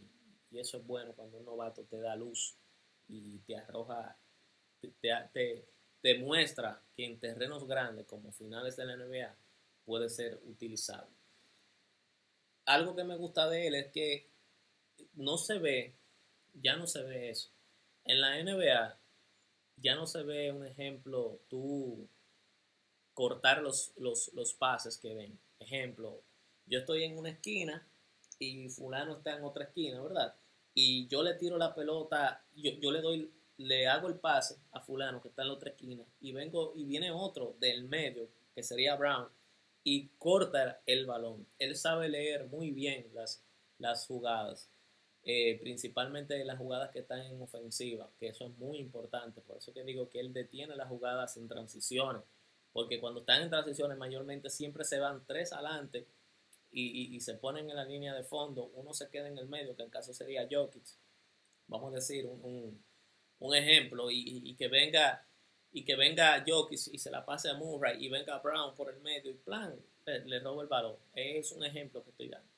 Y, 0.51 0.59
eso 0.59 0.77
es 0.77 0.87
bueno 0.87 1.15
cuando 1.15 1.39
un 1.39 1.47
novato 1.47 1.85
te 1.85 1.99
da 1.99 2.15
luz 2.15 2.59
y 3.07 3.39
te 3.41 3.57
arroja, 3.57 4.19
te, 5.01 5.67
te, 6.03 6.19
muestra 6.19 6.83
que 6.95 7.07
en 7.07 7.19
terrenos 7.19 7.67
grandes 7.67 8.07
como 8.07 8.33
finales 8.33 8.77
de 8.77 8.85
la 8.85 8.97
NBA 8.97 9.35
puede 9.87 10.11
ser 10.11 10.41
utilizado. 10.45 11.09
Algo 12.67 12.95
que 12.95 13.05
me 13.05 13.17
gusta 13.17 13.49
de 13.49 13.67
él 13.67 13.75
es 13.75 13.91
que 13.91 14.29
no 15.15 15.39
se 15.39 15.59
ve, 15.59 15.95
ya 16.53 16.77
no 16.77 16.87
se 16.87 17.03
ve 17.03 17.31
eso. 17.31 17.51
En 18.05 18.21
la 18.21 18.43
NBA 18.43 18.99
ya 19.77 19.95
no 19.95 20.07
se 20.07 20.23
ve 20.23 20.53
un 20.53 20.67
ejemplo, 20.67 21.41
tú 21.49 22.09
cortar 23.15 23.63
los, 23.63 23.93
los, 23.97 24.55
pases 24.55 24.97
que 24.99 25.15
ven. 25.15 25.41
Ejemplo, 25.59 26.23
yo 26.69 26.81
estoy 26.81 27.05
en 27.05 27.19
una 27.19 27.31
esquina 27.31 27.87
y 28.39 28.69
fulano 28.69 29.19
está 29.19 29.37
en 29.37 29.45
otra 29.45 29.65
esquina, 29.65 30.01
¿verdad? 30.03 30.35
Y 30.75 31.09
yo 31.09 31.23
le 31.23 31.35
tiro 31.35 31.59
la 31.59 31.75
pelota, 31.75 32.45
yo, 32.55 32.73
yo, 32.81 32.93
le 32.93 33.01
doy, 33.01 33.33
le 33.57 33.89
hago 33.89 34.09
el 34.09 34.17
pase 34.17 34.57
a 34.73 34.81
fulano 34.81 35.21
que 35.21 35.29
está 35.29 35.43
en 35.43 35.49
la 35.49 35.55
otra 35.55 35.71
esquina 35.71 36.05
y 36.21 36.33
vengo 36.33 36.73
y 36.77 36.85
viene 36.85 37.11
otro 37.11 37.57
del 37.59 37.85
medio, 37.85 38.29
que 38.55 38.63
sería 38.63 38.97
Brown, 38.97 39.29
y 39.83 40.09
corta 40.19 40.81
el 40.87 41.07
balón. 41.07 41.47
Él 41.59 41.77
sabe 41.77 42.09
leer 42.09 42.47
muy 42.47 42.71
bien 42.71 43.09
las, 43.15 43.43
las 43.79 44.07
jugadas, 44.07 44.71
eh, 45.23 45.59
principalmente 45.61 46.45
las 46.45 46.59
jugadas 46.59 46.91
que 46.91 47.01
están 47.01 47.21
en 47.21 47.41
ofensiva, 47.41 48.11
que 48.19 48.29
eso 48.29 48.47
es 48.47 48.57
muy 48.59 48.79
importante. 48.79 49.41
Por 49.41 49.57
eso 49.57 49.73
que 49.73 49.83
digo 49.83 50.09
que 50.09 50.21
él 50.21 50.33
detiene 50.33 50.77
las 50.77 50.89
jugadas 50.89 51.37
en 51.37 51.49
transiciones 51.49 52.23
porque 52.73 53.01
cuando 53.01 53.21
están 53.21 53.43
en 53.43 53.51
transiciones 53.51 53.99
mayormente 53.99 54.51
siempre 54.51 54.85
se 54.85 54.99
van 54.99 55.25
tres 55.27 55.53
adelante 55.53 56.07
y, 56.71 57.21
se 57.21 57.35
ponen 57.35 57.71
en 57.71 57.77
la 57.77 57.85
línea 57.85 58.15
de 58.15 58.23
fondo, 58.23 58.71
uno 58.75 58.93
se 58.93 59.09
queda 59.09 59.29
en 59.29 59.39
el 59.39 59.49
medio, 59.49 59.75
que 59.77 59.83
en 59.83 59.91
caso 59.91 60.13
sería 60.13 60.47
Jokic, 60.51 60.87
vamos 61.67 61.93
a 61.93 61.97
decir 61.97 62.27
un, 62.27 62.85
ejemplo, 63.55 64.11
y, 64.11 64.55
que 64.57 64.69
venga 64.69 65.25
y 65.71 65.85
que 65.85 65.97
venga 65.97 66.45
Jokic 66.47 66.89
y 66.93 66.99
se 66.99 67.11
la 67.11 67.25
pase 67.25 67.51
a 67.51 67.55
Murray 67.55 68.05
y 68.05 68.09
venga 68.09 68.39
Brown 68.39 68.75
por 68.75 68.93
el 68.93 69.01
medio 69.01 69.31
y 69.31 69.35
plan, 69.35 69.75
le, 70.05 70.41
roba 70.41 70.63
el 70.63 70.69
balón. 70.69 70.97
Es 71.15 71.53
un 71.53 71.65
ejemplo 71.65 72.03
que 72.03 72.11
estoy 72.11 72.29
dando. 72.29 72.49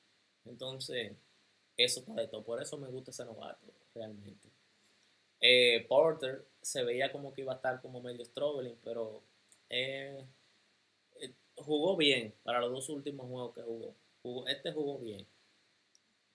Entonces, 0.45 1.13
eso 1.77 2.05
para 2.05 2.23
esto. 2.23 2.43
Por 2.43 2.61
eso 2.61 2.77
me 2.77 2.87
gusta 2.89 3.11
ese 3.11 3.25
novato, 3.25 3.67
realmente. 3.93 4.49
Eh, 5.39 5.85
Porter 5.87 6.45
se 6.61 6.83
veía 6.83 7.11
como 7.11 7.33
que 7.33 7.41
iba 7.41 7.53
a 7.53 7.55
estar 7.55 7.81
como 7.81 8.01
medio 8.01 8.23
struggling, 8.25 8.77
pero 8.83 9.23
eh, 9.69 10.23
eh, 11.19 11.33
jugó 11.55 11.97
bien 11.97 12.35
para 12.43 12.61
los 12.61 12.71
dos 12.71 12.89
últimos 12.89 13.27
juegos 13.27 13.55
que 13.55 13.61
jugó. 13.61 13.95
Este 14.47 14.71
jugó 14.71 14.99
bien. 14.99 15.27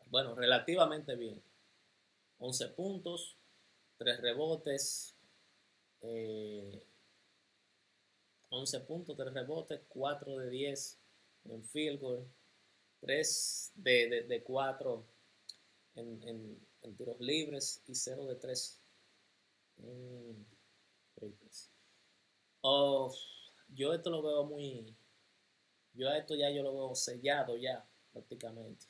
Bueno, 0.06 0.34
relativamente 0.34 1.14
bien. 1.14 1.40
11 2.38 2.68
puntos, 2.68 3.36
3 3.98 4.20
rebotes, 4.20 5.14
11 6.00 6.86
eh, 8.76 8.80
puntos, 8.80 9.16
3 9.16 9.32
rebotes, 9.32 9.80
4 9.88 10.38
de 10.38 10.50
10 10.50 10.98
en 11.44 11.64
field 11.64 12.00
goal, 12.00 12.28
3 13.00 13.72
de, 13.76 14.42
4 14.44 15.06
en, 15.94 16.60
tiros 16.96 17.20
libres 17.20 17.82
y 17.86 17.94
0 17.94 18.26
de 18.26 18.36
3 18.36 18.82
en. 19.78 20.46
Oh, 22.60 23.14
yo 23.68 23.94
esto 23.94 24.10
lo 24.10 24.22
veo 24.22 24.44
muy. 24.44 24.94
Yo 25.96 26.08
a 26.08 26.18
esto 26.18 26.34
ya 26.34 26.50
yo 26.50 26.62
lo 26.62 26.72
veo 26.72 26.94
sellado 26.94 27.56
ya, 27.56 27.88
prácticamente. 28.12 28.86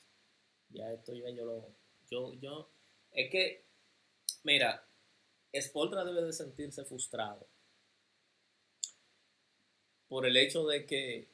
Ya 0.70 0.92
esto 0.92 1.14
ya 1.14 1.30
yo 1.30 1.44
lo. 1.44 1.74
Yo, 2.10 2.34
yo. 2.34 2.68
Es 3.12 3.30
que, 3.30 3.64
mira, 4.42 4.86
Spoltra 5.54 6.04
debe 6.04 6.22
de 6.22 6.32
sentirse 6.32 6.84
frustrado 6.84 7.46
por 10.08 10.26
el 10.26 10.36
hecho 10.36 10.66
de 10.66 10.86
que 10.86 11.28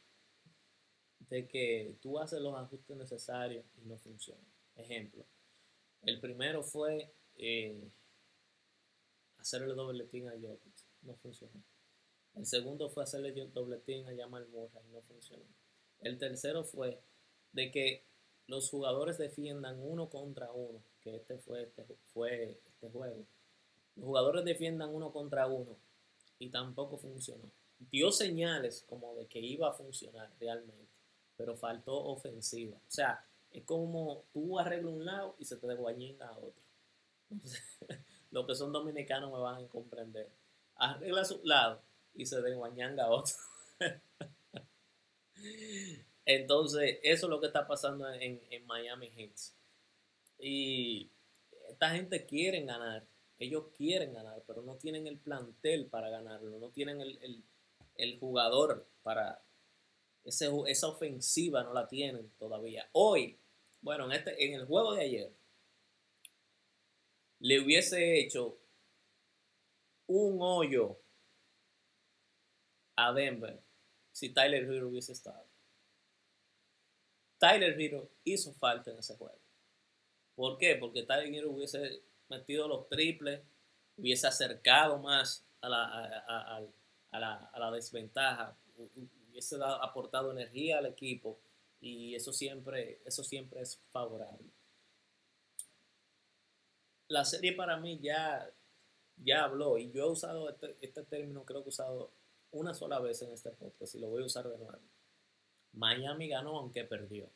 de 1.31 1.49
que 1.49 1.97
tú 2.03 2.19
haces 2.19 2.41
los 2.41 2.55
ajustes 2.55 2.95
necesarios 2.95 3.65
y 3.79 3.87
no 3.87 3.97
funciona. 3.97 4.47
Ejemplo, 4.77 5.25
el 6.03 6.21
primero 6.21 6.63
fue 6.63 7.15
eh, 7.37 7.91
hacer 9.39 9.63
el 9.63 9.75
doble 9.75 10.05
team 10.05 10.29
a 10.29 10.33
Jokic, 10.33 10.75
no 11.03 11.15
funcionó. 11.17 11.63
El 12.35 12.47
segundo 12.47 12.89
fue 12.89 13.03
hacerle 13.03 13.33
dobletín 13.33 14.07
a 14.09 14.17
Jamal 14.17 14.49
Murray, 14.49 14.83
no 14.91 15.03
funcionó. 15.03 15.45
El 16.01 16.19
tercero 16.19 16.65
fue 16.65 17.01
de 17.53 17.71
que 17.71 18.05
los 18.47 18.71
jugadores 18.71 19.19
defiendan 19.19 19.79
uno 19.83 20.09
contra 20.09 20.51
uno, 20.53 20.83
que 21.01 21.17
este 21.17 21.39
fue 21.39 21.63
este, 21.65 21.85
fue 22.13 22.61
este 22.67 22.91
juego. 22.91 23.27
Los 23.97 24.07
jugadores 24.07 24.45
defiendan 24.45 24.95
uno 24.95 25.13
contra 25.13 25.47
uno 25.47 25.77
y 26.39 26.51
tampoco 26.51 26.97
funcionó. 26.97 27.51
Dio 27.79 28.11
señales 28.11 28.85
como 28.89 29.15
de 29.17 29.27
que 29.27 29.41
iba 29.41 29.69
a 29.69 29.73
funcionar 29.73 30.33
realmente, 30.41 30.93
pero 31.37 31.57
faltó 31.57 31.95
ofensiva. 32.05 32.77
O 32.77 32.91
sea, 32.91 33.25
es 33.51 33.65
como 33.65 34.25
tú 34.33 34.59
arreglas 34.59 34.93
un 34.93 35.05
lado 35.05 35.37
y 35.39 35.45
se 35.45 35.57
te 35.57 35.67
desguañina 35.67 36.29
a 36.29 36.39
otro. 36.39 36.63
los 38.31 38.47
que 38.47 38.55
son 38.55 38.73
dominicanos 38.73 39.31
me 39.31 39.39
van 39.39 39.65
a 39.65 39.69
comprender. 39.69 40.31
Arregla 40.77 41.25
su 41.25 41.41
lado 41.45 41.81
y 42.15 42.27
se 42.27 42.41
desguañanga 42.41 43.11
otro. 43.11 43.35
Entonces, 46.25 46.99
eso 47.03 47.27
es 47.27 47.31
lo 47.31 47.41
que 47.41 47.49
está 47.49 47.67
pasando 47.67 48.09
en, 48.13 48.41
Miami 48.67 49.11
Heat. 49.11 49.33
Y 50.39 51.11
esta 51.69 51.91
gente 51.91 52.27
quiere 52.27 52.63
ganar, 52.65 53.07
ellos 53.39 53.67
quieren 53.77 54.13
ganar, 54.13 54.43
pero 54.47 54.63
no 54.63 54.77
tienen 54.77 55.07
el 55.07 55.19
plantel 55.19 55.87
para 55.87 56.11
ganarlo, 56.11 56.59
no 56.59 56.71
tienen 56.71 57.01
el, 57.01 58.19
jugador 58.19 58.87
para... 59.03 59.43
Ese, 60.25 60.49
esa 60.69 60.87
ofensiva 60.87 61.65
no 61.65 61.73
la 61.73 61.89
tienen 61.89 62.31
todavía. 62.39 62.89
Hoy, 62.93 63.41
bueno, 63.81 64.05
en, 64.07 64.13
este, 64.13 64.45
en 64.45 64.55
el 64.55 64.67
juego 64.67 64.95
de 64.95 65.03
ayer, 65.03 65.33
le 67.41 67.59
hubiese 67.59 68.21
hecho 68.21 68.57
un 70.07 70.39
hoyo 70.41 71.02
a 72.97 73.13
Denver 73.13 73.61
si 74.13 74.29
Tyler 74.31 74.65
Hero 74.65 74.89
hubiese 74.89 75.13
estado. 75.13 75.47
Tyler 77.39 77.81
Hero 77.81 78.09
hizo 78.25 78.53
falta 78.53 78.91
en 78.91 78.99
ese 78.99 79.17
juego. 79.17 79.39
¿Por 80.35 80.59
qué? 80.59 80.77
Porque 80.77 81.03
Tyler 81.03 81.35
Hero 81.35 81.51
hubiese 81.51 82.03
metido 82.29 82.69
los 82.69 82.89
triples, 82.89 83.41
hubiese 83.97 84.27
acercado 84.27 84.99
más 84.99 85.45
a 85.61 85.69
la, 85.69 86.69
a 87.11 87.59
la 87.59 87.71
desventaja, 87.71 88.57
hubiese 89.29 89.57
aportado 89.63 90.31
energía 90.31 90.79
al 90.79 90.87
equipo 90.87 91.39
y 91.83 92.15
eso 92.15 92.33
siempre, 92.33 93.01
eso 93.05 93.25
siempre 93.25 93.61
es 93.61 93.81
favorable. 93.91 94.49
La 97.09 97.25
serie 97.25 97.53
para 97.53 97.77
mí 97.77 97.99
ya, 98.01 98.49
ya 99.17 99.45
habló 99.45 99.77
y 99.77 99.91
yo 99.91 100.05
he 100.05 100.11
usado 100.11 100.49
este, 100.49 100.77
este 100.81 101.03
término, 101.03 101.45
creo 101.45 101.63
que 101.63 101.69
he 101.69 101.71
usado 101.71 102.13
una 102.53 102.75
sola 102.75 103.01
vez 103.01 103.23
en 103.23 103.33
este 103.33 103.51
podcast 103.51 103.95
y 103.95 103.99
lo 103.99 104.09
voy 104.09 104.23
a 104.23 104.27
usar 104.27 104.49
de 104.49 104.59
nuevo. 104.59 104.81
Miami 105.73 106.29
ganó 106.29 106.59
aunque 106.59 106.85
perdió. 106.85 107.31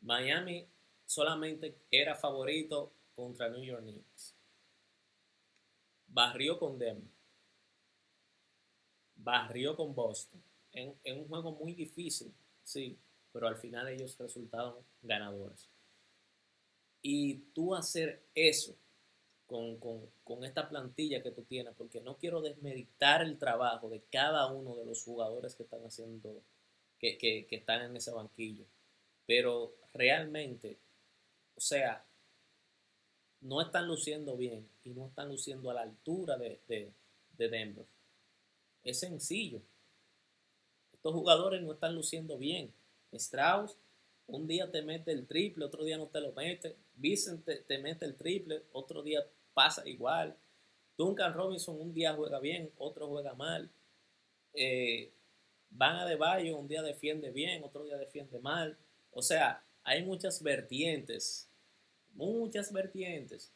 Miami 0.00 0.66
solamente 1.04 1.76
era 1.90 2.14
favorito 2.14 2.92
contra 3.14 3.48
New 3.48 3.62
York 3.62 3.82
Knicks. 3.82 4.34
Barrió 6.06 6.58
con 6.58 6.78
Denver. 6.78 7.10
Barrió 9.16 9.76
con 9.76 9.94
Boston. 9.94 10.42
En, 10.72 10.94
un 11.18 11.26
juego 11.26 11.52
muy 11.52 11.72
difícil, 11.72 12.32
sí, 12.62 12.98
pero 13.32 13.48
al 13.48 13.56
final 13.56 13.88
ellos 13.88 14.16
resultaron 14.18 14.76
ganadores. 15.02 15.68
Y 17.02 17.36
tú 17.54 17.74
hacer 17.74 18.22
eso 18.34 18.76
con, 19.46 20.44
esta 20.44 20.68
plantilla 20.68 21.22
que 21.22 21.30
tú 21.30 21.42
tienes, 21.42 21.74
porque 21.74 22.00
no 22.00 22.16
quiero 22.16 22.40
desmeditar 22.40 23.22
el 23.22 23.38
trabajo 23.38 23.88
de 23.88 24.02
cada 24.10 24.52
uno 24.52 24.76
de 24.76 24.86
los 24.86 25.02
jugadores 25.02 25.54
que 25.54 25.62
están 25.62 25.84
haciendo, 25.84 26.42
que, 26.98 27.18
que 27.18 27.46
están 27.50 27.82
en 27.82 27.96
ese 27.96 28.10
banquillo. 28.12 28.64
Pero 29.26 29.74
realmente, 29.92 30.78
o 31.56 31.60
sea, 31.60 32.04
no 33.40 33.60
están 33.60 33.86
luciendo 33.86 34.36
bien 34.36 34.68
y 34.84 34.90
no 34.90 35.06
están 35.06 35.28
luciendo 35.28 35.70
a 35.70 35.74
la 35.74 35.82
altura 35.82 36.36
de, 36.36 36.92
Denver. 37.36 37.86
Es 38.82 39.00
sencillo. 39.00 39.60
Estos 40.92 41.12
jugadores 41.12 41.62
no 41.62 41.72
están 41.72 41.94
luciendo 41.94 42.38
bien. 42.38 42.72
Strauss, 43.12 43.76
un 44.26 44.46
día 44.46 44.70
te 44.70 44.82
mete 44.82 45.12
el 45.12 45.26
triple, 45.26 45.64
otro 45.64 45.84
día 45.84 45.98
no 45.98 46.06
te 46.06 46.20
lo 46.20 46.32
mete. 46.32 46.76
Vicente 46.96 47.56
te, 47.68 47.78
mete 47.78 48.06
el 48.06 48.16
triple, 48.16 48.62
otro 48.72 49.02
día 49.02 49.24
pasa 49.56 49.82
igual. 49.88 50.36
Duncan 50.98 51.32
Robinson 51.32 51.80
un 51.80 51.92
día 51.92 52.14
juega 52.14 52.38
bien, 52.38 52.70
otro 52.76 53.08
juega 53.08 53.34
mal. 53.34 53.70
Eh, 54.52 55.10
Van 55.70 55.96
a 55.96 56.06
de 56.06 56.16
Bayo, 56.16 56.56
un 56.56 56.68
día 56.68 56.82
defiende 56.82 57.30
bien, 57.32 57.64
otro 57.64 57.82
día 57.84 57.96
defiende 57.96 58.38
mal. 58.38 58.76
O 59.10 59.22
sea, 59.22 59.64
hay 59.82 60.04
muchas 60.04 60.42
vertientes 60.42 61.50
muchas 62.16 62.72
vertientes, 62.72 63.52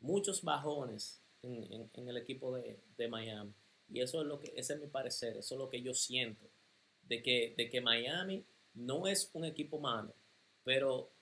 muchos 0.00 0.42
bajones 0.42 1.20
en, 1.42 2.08
el 2.08 2.16
equipo 2.16 2.56
de, 2.56 3.08
Miami. 3.08 3.52
Y 3.88 4.00
eso 4.00 4.22
es 4.22 4.26
lo 4.26 4.40
que, 4.40 4.52
ese 4.56 4.74
es 4.74 4.80
mi 4.80 4.86
parecer, 4.88 5.36
eso 5.36 5.54
es 5.54 5.58
lo 5.58 5.68
que 5.68 5.82
yo 5.82 5.94
siento, 5.94 6.50
de 7.02 7.22
que, 7.22 7.54
de 7.56 7.68
que 7.68 7.80
Miami 7.80 8.44
no 8.74 9.06
es 9.06 9.30
un 9.34 9.44
equipo 9.44 9.78
malo, 9.78 10.14
pero, 10.64 11.12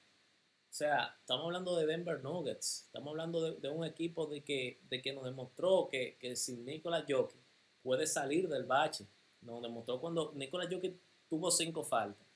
o 0.71 0.73
sea, 0.73 1.17
estamos 1.19 1.47
hablando 1.47 1.77
de 1.77 1.87
Denver 1.87 2.23
Nuggets, 2.23 2.85
estamos 2.87 3.11
hablando 3.11 3.55
de, 3.57 3.69
un 3.69 3.85
equipo 3.85 4.27
de 4.27 4.45
que, 4.45 4.81
de 4.89 5.03
que 5.03 5.13
nos 5.13 5.25
demostró 5.25 5.89
que, 5.91 6.17
que 6.21 6.37
sin 6.37 6.65
Nikola 6.65 7.05
Jokic 7.09 7.41
puede 7.83 8.07
salir 8.07 8.49
del 8.49 8.65
bache. 8.65 9.07
Nos 9.41 9.63
demostró 9.63 10.01
cuando 10.01 10.33
Nikola 10.35 10.69
Jokic 10.71 10.97
tuvo 11.29 11.51
cinco 11.51 11.83
faltas 11.83 12.31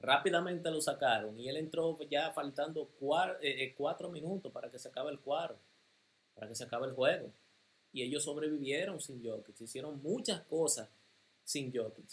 Rápidamente 0.00 0.70
lo 0.70 0.80
sacaron 0.80 1.38
y 1.38 1.48
él 1.48 1.58
entró 1.58 1.98
ya 2.08 2.30
faltando 2.32 2.90
eh, 3.42 3.64
eh, 3.64 3.74
cuatro, 3.76 4.08
minutos 4.08 4.50
para 4.50 4.70
que 4.70 4.78
se 4.78 4.88
acabe 4.88 5.10
el 5.10 5.20
cuadro, 5.20 5.58
para 6.34 6.48
que 6.48 6.54
se 6.54 6.64
acabe 6.64 6.86
el 6.86 6.94
juego. 6.94 7.30
Y 7.92 8.02
ellos 8.02 8.24
sobrevivieron 8.24 8.98
sin 8.98 9.22
Jokic, 9.22 9.60
hicieron 9.60 10.02
muchas 10.02 10.40
cosas 10.42 10.88
sin 11.44 11.70
Jokic. 11.74 12.08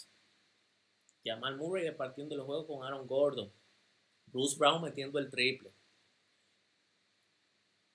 Jamal 1.24 1.56
Murray 1.56 1.90
partiendo 1.92 2.34
el 2.34 2.42
juego 2.42 2.66
con 2.66 2.84
Aaron 2.84 3.06
Gordon, 3.06 3.50
Bruce 4.32 4.56
Brown 4.58 4.82
metiendo 4.82 5.18
el 5.18 5.30
triple, 5.30 5.70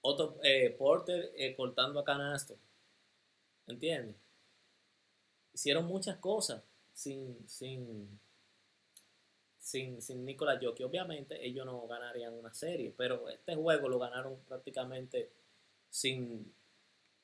Otto 0.05 0.37
eh, 0.43 0.69
Porter 0.77 1.31
cortando 1.55 1.99
a 1.99 2.03
canasto. 2.03 2.57
¿Entiendes? 3.67 4.17
Hicieron 5.53 5.85
muchas 5.85 6.17
cosas 6.17 6.61
sin, 6.93 7.47
sin, 7.47 8.19
sin, 9.57 10.01
sin 10.01 10.25
Nikola 10.25 10.59
Jokic. 10.61 10.85
Obviamente 10.85 11.45
ellos 11.45 11.65
no 11.65 11.87
ganarían 11.87 12.33
una 12.33 12.53
serie, 12.53 12.93
pero 12.95 13.29
este 13.29 13.55
juego 13.55 13.87
lo 13.87 13.99
ganaron 13.99 14.37
prácticamente 14.47 15.31
sin... 15.89 16.53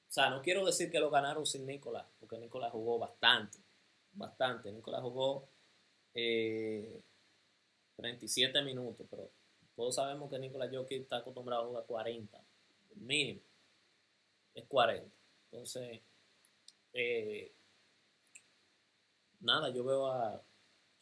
O 0.08 0.12
sea, 0.12 0.30
no 0.30 0.42
quiero 0.42 0.66
decir 0.66 0.90
que 0.90 1.00
lo 1.00 1.10
ganaron 1.10 1.46
sin 1.46 1.66
Nicolás, 1.66 2.06
porque 2.20 2.38
Nicolás 2.38 2.72
jugó 2.72 2.98
bastante, 2.98 3.60
bastante. 4.14 4.72
Nicolás 4.72 5.02
jugó 5.02 5.48
37 8.00 8.58
eh, 8.58 8.62
minutos, 8.64 9.06
pero 9.10 9.30
todos 9.76 9.96
sabemos 9.96 10.30
que 10.30 10.40
Nicolás 10.40 10.70
Jokic 10.74 11.02
está 11.02 11.18
acostumbrado 11.18 11.64
a 11.64 11.68
jugar 11.68 11.86
40, 11.86 12.44
mínimo, 12.96 13.42
es 14.56 14.66
40. 14.66 15.10
Entonces, 15.52 16.02
eh, 16.94 17.52
nada, 19.42 19.70
yo 19.70 19.84
veo 19.84 20.08
a, 20.08 20.42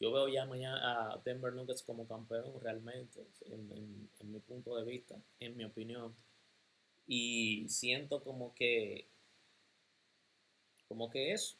yo 0.00 0.12
veo 0.12 0.28
ya 0.28 0.46
mañana 0.46 1.12
a 1.12 1.18
Denver 1.24 1.52
Nuggets 1.52 1.82
como 1.82 2.06
campeón 2.06 2.60
realmente, 2.60 3.26
en, 3.46 4.08
mi 4.30 4.40
punto 4.40 4.76
de 4.76 4.84
vista, 4.84 5.16
en 5.40 5.56
mi 5.56 5.64
opinión. 5.64 6.14
Y 7.06 7.68
siento 7.68 8.22
como 8.22 8.54
que, 8.54 9.08
como 10.86 11.10
que 11.10 11.32
eso. 11.32 11.56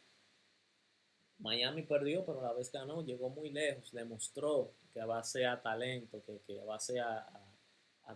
Miami 1.39 1.83
perdió, 1.83 2.25
pero 2.25 2.41
a 2.41 2.45
la 2.45 2.53
vez 2.53 2.71
ganó, 2.73 3.05
llegó 3.05 3.31
muy 3.31 3.51
lejos, 3.51 3.93
demostró 3.93 4.73
que 4.93 5.01
a 5.01 5.07
base 5.07 5.47
a 5.47 5.61
talento, 5.63 6.23
que, 6.25 6.41
que 6.47 6.61
a 6.61 6.65
base 6.65 7.01
a, 7.01 7.45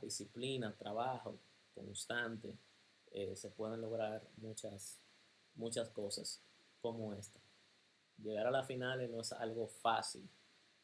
disciplina, 0.01 0.75
trabajo 0.79 1.39
constante, 1.75 2.57
eh, 3.13 3.37
se 3.37 3.51
pueden 3.51 3.83
lograr 3.83 4.27
muchas, 4.39 4.99
muchas 5.55 5.91
cosas 5.91 6.41
como 6.81 7.13
esta. 7.13 7.39
Llegar 8.17 8.47
a 8.47 8.51
la 8.51 8.65
final 8.65 9.11
no 9.11 9.21
es 9.21 9.33
algo 9.33 9.69
fácil. 9.69 10.27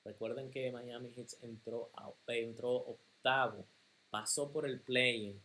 Recuerden 0.05 0.51
que 0.51 0.71
Miami 0.71 1.11
Heat 1.15 1.43
entró, 1.43 1.91
a, 1.97 2.13
entró 2.27 2.73
octavo, 2.73 3.65
pasó 4.11 4.53
por 4.53 4.67
el 4.67 4.81
play 4.81 5.41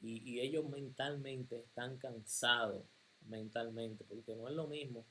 y, 0.00 0.40
ellos 0.40 0.68
mentalmente 0.68 1.56
están 1.56 1.96
cansados, 1.98 2.82
mentalmente, 3.22 4.04
porque 4.04 4.34
no 4.34 4.48
es 4.48 4.54
lo 4.54 4.66
mismo 4.66 5.04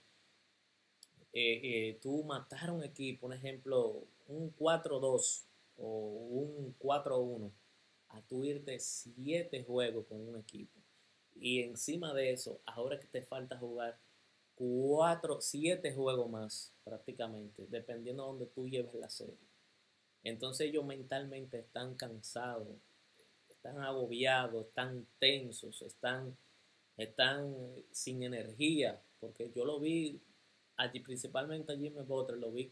eh, 1.33 1.61
eh, 1.63 1.99
tú 2.01 2.23
matar 2.23 2.71
un 2.71 2.83
equipo, 2.83 3.25
un 3.27 3.33
ejemplo, 3.33 4.05
un 4.27 4.55
4-2 4.55 5.45
o 5.77 5.87
un 5.87 6.75
4-1, 6.79 7.51
a 8.09 8.21
tú 8.21 8.45
irte 8.45 8.79
7 8.79 9.63
juegos 9.63 10.05
con 10.07 10.21
un 10.21 10.37
equipo. 10.37 10.79
Y 11.35 11.63
encima 11.63 12.13
de 12.13 12.31
eso, 12.31 12.61
ahora 12.65 12.99
que 12.99 13.07
te 13.07 13.23
falta 13.23 13.57
jugar 13.57 13.99
cuatro, 14.55 15.41
siete 15.41 15.93
juegos 15.93 16.29
más 16.29 16.73
prácticamente, 16.83 17.65
dependiendo 17.67 18.23
de 18.23 18.29
donde 18.29 18.45
tú 18.47 18.67
lleves 18.67 18.93
la 18.93 19.09
serie. 19.09 19.37
Entonces 20.23 20.67
ellos 20.67 20.85
mentalmente 20.85 21.59
están 21.59 21.95
cansados, 21.95 22.77
están 23.49 23.79
agobiados, 23.79 24.67
están 24.67 25.05
tensos, 25.19 25.81
están, 25.81 26.37
están 26.97 27.53
sin 27.91 28.23
energía, 28.23 29.01
porque 29.19 29.51
yo 29.53 29.65
lo 29.65 29.79
vi 29.79 30.21
allí, 30.77 30.99
principalmente 30.99 31.73
a 31.73 31.77
Jimmy 31.77 32.01
Butler, 32.01 32.37
lo 32.37 32.51
vi, 32.51 32.71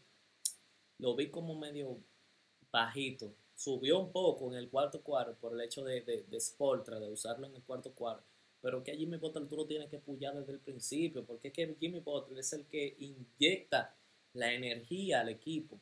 lo 0.98 1.14
vi 1.14 1.30
como 1.30 1.54
medio 1.54 1.98
bajito. 2.70 3.34
Subió 3.54 3.98
un 3.98 4.12
poco 4.12 4.50
en 4.50 4.58
el 4.58 4.70
cuarto 4.70 5.02
cuarto 5.02 5.36
por 5.38 5.52
el 5.52 5.60
hecho 5.60 5.84
de, 5.84 6.00
de, 6.00 6.22
de 6.24 6.40
Sportra, 6.40 6.98
de 6.98 7.10
usarlo 7.10 7.46
en 7.46 7.54
el 7.54 7.62
cuarto 7.62 7.92
cuarto 7.92 8.32
pero 8.62 8.82
que 8.82 8.92
a 8.92 8.96
Jimmy 8.96 9.16
Butler 9.16 9.48
tú 9.48 9.56
lo 9.56 9.66
tienes 9.66 9.90
que 9.90 9.96
apoyar 9.96 10.36
desde 10.36 10.52
el 10.52 10.60
principio, 10.60 11.26
porque 11.26 11.48
es 11.48 11.54
que 11.54 11.76
Jimmy 11.80 11.98
Butler 11.98 12.38
es 12.38 12.52
el 12.52 12.64
que 12.66 12.96
inyecta 13.00 13.94
la 14.34 14.52
energía 14.52 15.20
al 15.20 15.28
equipo. 15.28 15.80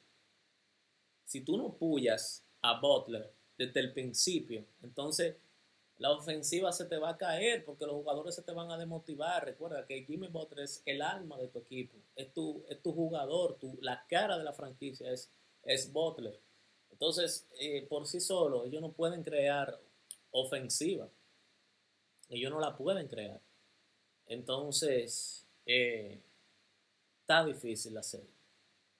Si 1.26 1.42
tú 1.42 1.58
no 1.58 1.74
puyas 1.74 2.42
a 2.62 2.80
Butler 2.80 3.30
desde 3.58 3.80
el 3.80 3.92
principio, 3.92 4.64
entonces 4.82 5.36
la 6.00 6.10
ofensiva 6.10 6.72
se 6.72 6.86
te 6.86 6.98
va 6.98 7.10
a 7.10 7.16
caer 7.16 7.64
porque 7.64 7.86
los 7.86 7.94
jugadores 7.94 8.34
se 8.34 8.42
te 8.42 8.52
van 8.52 8.72
a 8.72 8.78
demotivar. 8.78 9.44
Recuerda 9.44 9.86
que 9.86 10.04
Jimmy 10.04 10.26
Butler 10.26 10.64
es 10.64 10.82
el 10.84 11.00
alma 11.00 11.38
de 11.38 11.46
tu 11.46 11.60
equipo, 11.60 11.96
es 12.16 12.32
tu, 12.34 12.64
es 12.68 12.82
tu 12.82 12.92
jugador, 12.92 13.56
tu, 13.60 13.78
la 13.80 14.04
cara 14.08 14.36
de 14.36 14.44
la 14.44 14.52
franquicia 14.52 15.12
es, 15.12 15.30
es 15.62 15.92
Butler. 15.92 16.40
Entonces, 16.90 17.46
eh, 17.60 17.86
por 17.88 18.06
sí 18.08 18.18
solo, 18.20 18.64
ellos 18.64 18.82
no 18.82 18.92
pueden 18.92 19.22
crear 19.22 19.78
ofensiva 20.32 21.08
ellos 22.30 22.50
no 22.50 22.60
la 22.60 22.76
pueden 22.76 23.08
crear. 23.08 23.40
Entonces, 24.26 25.44
eh, 25.66 26.22
está 27.20 27.44
difícil 27.44 28.00
serie. 28.02 28.30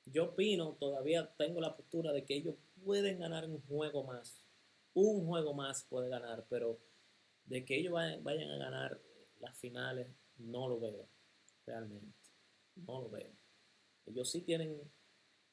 Yo 0.07 0.25
opino, 0.25 0.77
todavía 0.81 1.33
tengo 1.39 1.61
la 1.61 1.77
postura 1.77 2.13
de 2.13 2.25
que 2.25 2.35
ellos 2.35 2.57
pueden 2.85 3.21
ganar 3.21 3.45
un 3.45 3.63
juego 3.63 4.03
más. 4.03 4.45
Un 4.93 5.27
juego 5.27 5.55
más 5.55 5.85
puede 5.85 6.09
ganar, 6.09 6.45
pero 6.49 6.79
de 7.45 7.65
que 7.65 7.79
ellos 7.79 7.93
vayan, 7.93 8.51
a 8.51 8.57
ganar 8.57 9.01
las 9.41 9.57
finales, 9.59 10.09
no 10.37 10.69
lo 10.69 10.81
veo 10.81 11.09
realmente. 11.67 12.17
no 12.77 13.03
lo 13.03 13.11
veo. 13.11 13.31
Ellos 14.07 14.31
sí 14.31 14.43
tienen, 14.43 14.81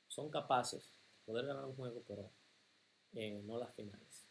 son 0.08 0.30
capaces 0.30 0.92
de 0.92 1.26
poder 1.26 1.46
ganar 1.46 1.66
un 1.66 1.76
juego, 1.76 2.04
pero 2.08 2.32
eh, 3.14 3.42
no 3.44 3.58
las 3.58 3.74
finales. 3.74 4.28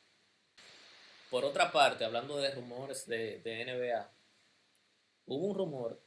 Por 1.31 1.45
otra 1.45 1.73
parte, 1.73 2.05
hablando 2.05 2.37
de 2.37 2.55
rumores 2.55 3.07
de, 3.07 3.41
de 3.41 3.65
NBA, 3.65 4.11
hubo 5.27 5.47
un 5.49 5.55
rumor 5.57 6.01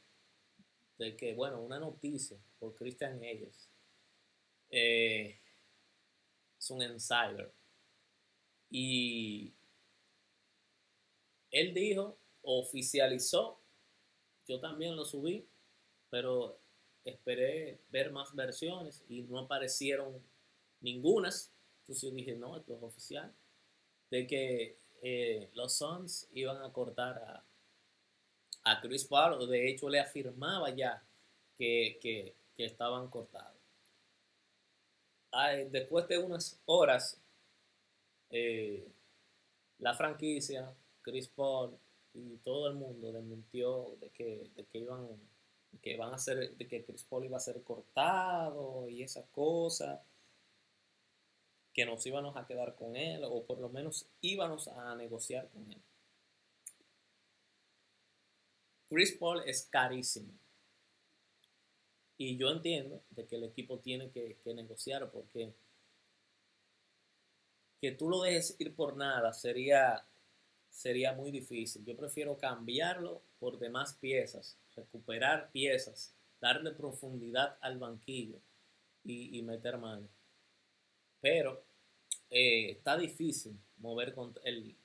de 0.98 1.16
que, 1.16 1.34
bueno, 1.34 1.60
una 1.60 1.78
noticia 1.78 2.38
por 2.58 2.74
Christian 2.74 3.22
Hayes. 3.22 3.70
Eh, 4.70 5.40
es 6.58 6.70
un 6.70 6.82
insider. 6.82 7.52
Y 8.70 9.54
él 11.50 11.74
dijo, 11.74 12.16
oficializó, 12.42 13.60
yo 14.46 14.60
también 14.60 14.96
lo 14.96 15.04
subí, 15.04 15.46
pero 16.10 16.58
esperé 17.04 17.80
ver 17.90 18.12
más 18.12 18.34
versiones 18.34 19.04
y 19.08 19.22
no 19.22 19.38
aparecieron 19.38 20.22
ningunas. 20.80 21.52
Entonces 21.82 22.02
yo 22.02 22.14
dije, 22.14 22.34
no, 22.36 22.56
esto 22.56 22.76
es 22.76 22.82
oficial. 22.82 23.32
De 24.10 24.26
que 24.26 24.76
eh, 25.02 25.50
los 25.54 25.74
Suns 25.74 26.28
iban 26.32 26.62
a 26.62 26.72
cortar 26.72 27.18
a, 27.18 27.44
a 28.64 28.80
Chris 28.80 29.04
Paul, 29.04 29.48
de 29.48 29.70
hecho 29.70 29.88
le 29.88 30.00
afirmaba 30.00 30.70
ya 30.70 31.02
que, 31.56 32.34
estaban 32.56 33.08
cortados. 33.08 33.56
después 35.70 36.06
de 36.08 36.18
unas 36.18 36.60
horas, 36.66 37.18
eh, 38.30 38.86
la 39.78 39.94
franquicia, 39.94 40.70
Chris 41.02 41.28
Paul 41.28 41.78
y 42.14 42.36
todo 42.38 42.68
el 42.68 42.74
mundo 42.74 43.12
desmintió 43.12 43.96
de 44.00 44.10
que, 44.10 44.50
de 44.54 44.64
que 44.64 44.78
iban 44.78 45.18
que 45.82 45.96
van 45.96 46.12
a 46.12 46.18
ser, 46.18 46.56
de 46.56 46.66
que 46.66 46.84
Chris 46.84 47.04
Paul 47.04 47.24
iba 47.24 47.36
a 47.36 47.40
ser 47.40 47.62
cortado 47.62 48.88
y 48.88 49.02
esa 49.02 49.24
cosa, 49.26 50.02
que 51.72 51.86
nos 51.86 52.04
íbamos 52.04 52.36
a 52.36 52.46
quedar 52.46 52.74
con 52.74 52.96
él, 52.96 53.22
o 53.24 53.44
por 53.44 53.60
lo 53.60 53.68
menos 53.68 54.06
íbamos 54.20 54.68
a 54.68 54.94
negociar 54.96 55.48
con 55.50 55.70
él. 55.70 55.80
Chris 58.88 59.12
Paul 59.12 59.42
es 59.46 59.62
carísimo. 59.70 60.32
Y 62.18 62.36
yo 62.36 62.50
entiendo 62.50 63.02
de 63.10 63.26
que 63.26 63.36
el 63.36 63.44
equipo 63.44 63.78
tiene 63.78 64.10
que, 64.10 64.36
negociar 64.52 65.10
porque 65.10 65.54
que 67.80 67.92
tú 67.92 68.10
lo 68.10 68.20
dejes 68.20 68.56
ir 68.58 68.74
por 68.74 68.96
nada 68.96 69.32
sería, 69.32 70.04
sería 70.70 71.12
muy 71.12 71.30
difícil. 71.30 71.84
Yo 71.84 71.96
prefiero 71.96 72.38
cambiarlo 72.38 73.22
por 73.38 73.58
demás 73.58 73.94
piezas, 73.94 74.58
recuperar 74.74 75.50
piezas, 75.52 76.14
darle 76.40 76.70
profundidad 76.72 77.58
al 77.60 77.78
banquillo 77.78 78.40
y, 79.04 79.42
meter 79.42 79.78
mano. 79.78 80.08
Pero 81.20 81.62
eh, 82.30 82.70
está 82.70 82.96
difícil 82.96 83.58
mover 83.78 84.14
con 84.14 84.34
el, 84.44 84.76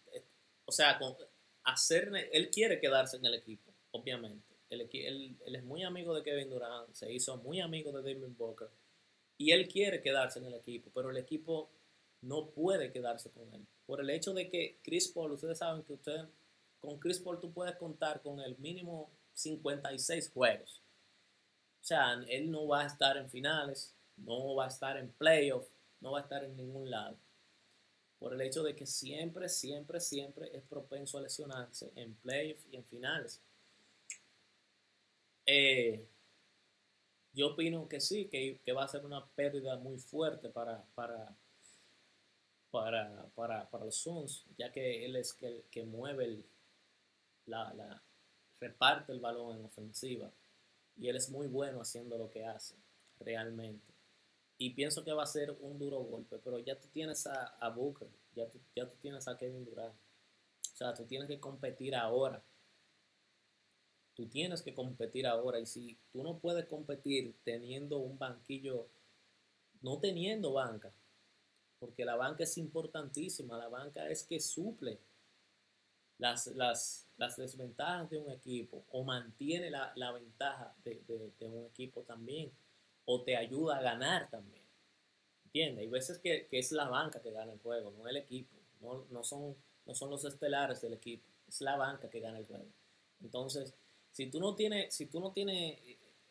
o 0.66 0.72
sea, 0.72 0.98
con, 0.98 1.16
él 2.32 2.50
quiere 2.50 2.80
quedarse 2.80 3.18
en 3.18 3.26
el 3.26 3.36
equipo 3.36 3.76
obviamente. 3.96 4.54
Él, 4.70 5.38
es 5.46 5.64
muy 5.64 5.84
amigo 5.84 6.14
de 6.14 6.24
Kevin 6.24 6.50
Durant, 6.50 6.94
se 6.94 7.12
hizo 7.12 7.38
muy 7.38 7.62
amigo 7.62 7.92
de 7.92 8.02
David 8.02 8.34
Booker 8.38 8.68
y 9.38 9.52
él 9.52 9.68
quiere 9.68 10.02
quedarse 10.02 10.40
en 10.40 10.46
el 10.46 10.56
equipo, 10.56 10.90
pero 10.94 11.12
el 11.12 11.18
equipo 11.18 11.70
no 12.26 12.50
puede 12.50 12.92
quedarse 12.92 13.30
con 13.32 13.54
él. 13.54 13.66
Por 13.86 14.02
el 14.02 14.10
hecho 14.10 14.34
de 14.34 14.50
que 14.50 14.80
Chris 14.84 15.10
Paul, 15.10 15.32
ustedes 15.32 15.60
saben 15.60 15.84
que 15.84 15.94
usted, 15.94 16.28
con 16.80 17.00
Chris 17.00 17.20
Paul 17.20 17.40
tú 17.40 17.54
puedes 17.54 17.76
contar 17.76 18.22
con 18.22 18.40
el 18.40 18.58
mínimo 18.58 19.12
56 19.34 20.32
juegos. 20.32 20.82
O 21.82 21.86
sea, 21.86 22.14
él 22.28 22.50
no 22.50 22.68
va 22.68 22.82
a 22.82 22.88
estar 22.88 23.16
en 23.18 23.30
finales, 23.30 23.96
no 24.18 24.56
va 24.56 24.66
a 24.66 24.70
estar 24.70 24.98
en 24.98 25.12
playoffs, 25.12 25.70
no 26.02 26.12
va 26.12 26.20
a 26.20 26.22
estar 26.24 26.44
en 26.44 26.58
ningún 26.58 26.90
lado. 26.90 27.18
Por 28.18 28.34
el 28.34 28.42
hecho 28.42 28.64
de 28.64 28.76
que 28.76 28.88
siempre, 28.88 29.48
siempre, 29.48 30.00
siempre 30.00 30.50
es 30.52 30.64
propenso 30.64 31.20
a 31.20 31.22
lesionarse 31.22 31.92
en 31.96 32.16
playoffs 32.16 32.66
y 32.72 32.76
en 32.76 32.86
finales. 32.86 33.40
Eh, 35.46 36.08
yo 37.34 37.50
opino 37.50 37.88
que 37.88 38.00
sí, 38.00 38.28
que, 38.30 38.74
va 38.74 38.86
a 38.86 38.88
ser 38.88 39.06
una 39.06 39.28
pérdida 39.36 39.78
muy 39.78 40.00
fuerte 40.00 40.50
para, 40.50 40.84
para, 40.96 41.36
para, 42.76 43.68
para, 43.70 43.86
los 43.86 43.96
Suns, 43.96 44.46
ya 44.58 44.72
que 44.72 45.06
él 45.06 45.16
es 45.16 45.38
el 45.42 45.64
que 45.72 45.84
mueve 45.84 46.26
el, 46.26 46.46
la, 47.46 47.74
la, 47.74 48.04
reparte 48.60 49.12
el 49.12 49.20
balón 49.20 49.58
en 49.58 49.66
ofensiva 49.66 50.32
y 50.98 51.08
él 51.08 51.16
es 51.16 51.30
muy 51.30 51.48
bueno 51.48 51.82
haciendo 51.82 52.18
lo 52.18 52.30
que 52.30 52.46
hace 52.46 52.76
realmente. 53.20 53.94
Y 54.58 54.70
pienso 54.72 55.04
que 55.04 55.12
va 55.12 55.24
a 55.24 55.28
ser 55.28 55.52
un 55.60 55.78
duro 55.78 56.00
golpe, 56.00 56.38
pero 56.44 56.60
ya 56.60 56.80
tú 56.80 56.88
tienes 56.88 57.28
a, 57.28 57.46
a 57.60 57.70
Booker, 57.70 58.08
ya 58.36 58.50
tú, 58.50 58.60
ya 58.76 58.88
tú 58.88 58.96
tienes 59.02 59.28
a 59.28 59.38
Kevin 59.38 59.66
Durant. 59.66 59.94
O 59.94 60.78
sea, 60.78 60.94
tú 60.94 61.06
tienes 61.06 61.28
que 61.28 61.40
competir 61.40 61.96
ahora 61.96 62.44
Tú 64.16 64.28
tienes 64.28 64.62
que 64.62 64.74
competir 64.74 65.28
ahora 65.28 65.60
y 65.60 65.66
si 65.66 65.98
tú 66.14 66.24
no 66.24 66.40
puedes 66.40 66.66
competir 66.68 67.36
teniendo 67.44 67.98
un 67.98 68.18
banquillo, 68.18 68.88
no 69.82 70.00
teniendo 70.00 70.54
banca, 70.54 70.94
porque 71.86 72.04
la 72.04 72.16
banca 72.16 72.44
es 72.44 72.58
importantísima, 72.58 73.60
la 73.60 73.68
banca 73.68 74.10
es 74.10 74.24
que 74.24 74.40
suple 74.40 75.00
las, 76.18 76.48
las, 76.48 77.08
desventajas 77.38 78.10
de 78.10 78.18
un 78.18 78.32
equipo 78.32 78.86
o 78.92 79.04
mantiene 79.04 79.70
la, 79.70 80.12
ventaja 80.12 80.76
de, 80.84 81.04
un 81.42 81.66
equipo 81.68 82.02
también 82.02 82.52
o 83.06 83.22
te 83.22 83.38
ayuda 83.38 83.78
a 83.78 83.82
ganar 83.84 84.30
también. 84.32 84.66
¿Entiendes? 85.46 85.84
Hay 85.84 85.90
veces 85.90 86.18
que, 86.18 86.48
es 86.52 86.72
la 86.72 86.90
banca 86.90 87.22
que 87.22 87.32
gana 87.32 87.54
el 87.54 87.60
juego, 87.60 87.92
no 87.92 88.08
el 88.08 88.18
equipo, 88.18 88.56
no, 88.82 89.06
no, 89.12 89.24
son, 89.24 89.56
no 89.86 89.94
son 89.94 90.10
los 90.10 90.26
estelares 90.26 90.82
del 90.82 90.94
equipo, 90.94 91.30
es 91.48 91.62
la 91.62 91.76
banca 91.76 92.10
que 92.10 92.20
gana 92.20 92.40
el 92.40 92.48
juego. 92.48 92.68
Entonces, 93.22 93.76
si 94.12 94.32
tú 94.32 94.40
no 94.40 94.56
tienes, 94.56 94.92
si 94.92 95.06
tú 95.06 95.20
no 95.20 95.32
tienes 95.32 95.80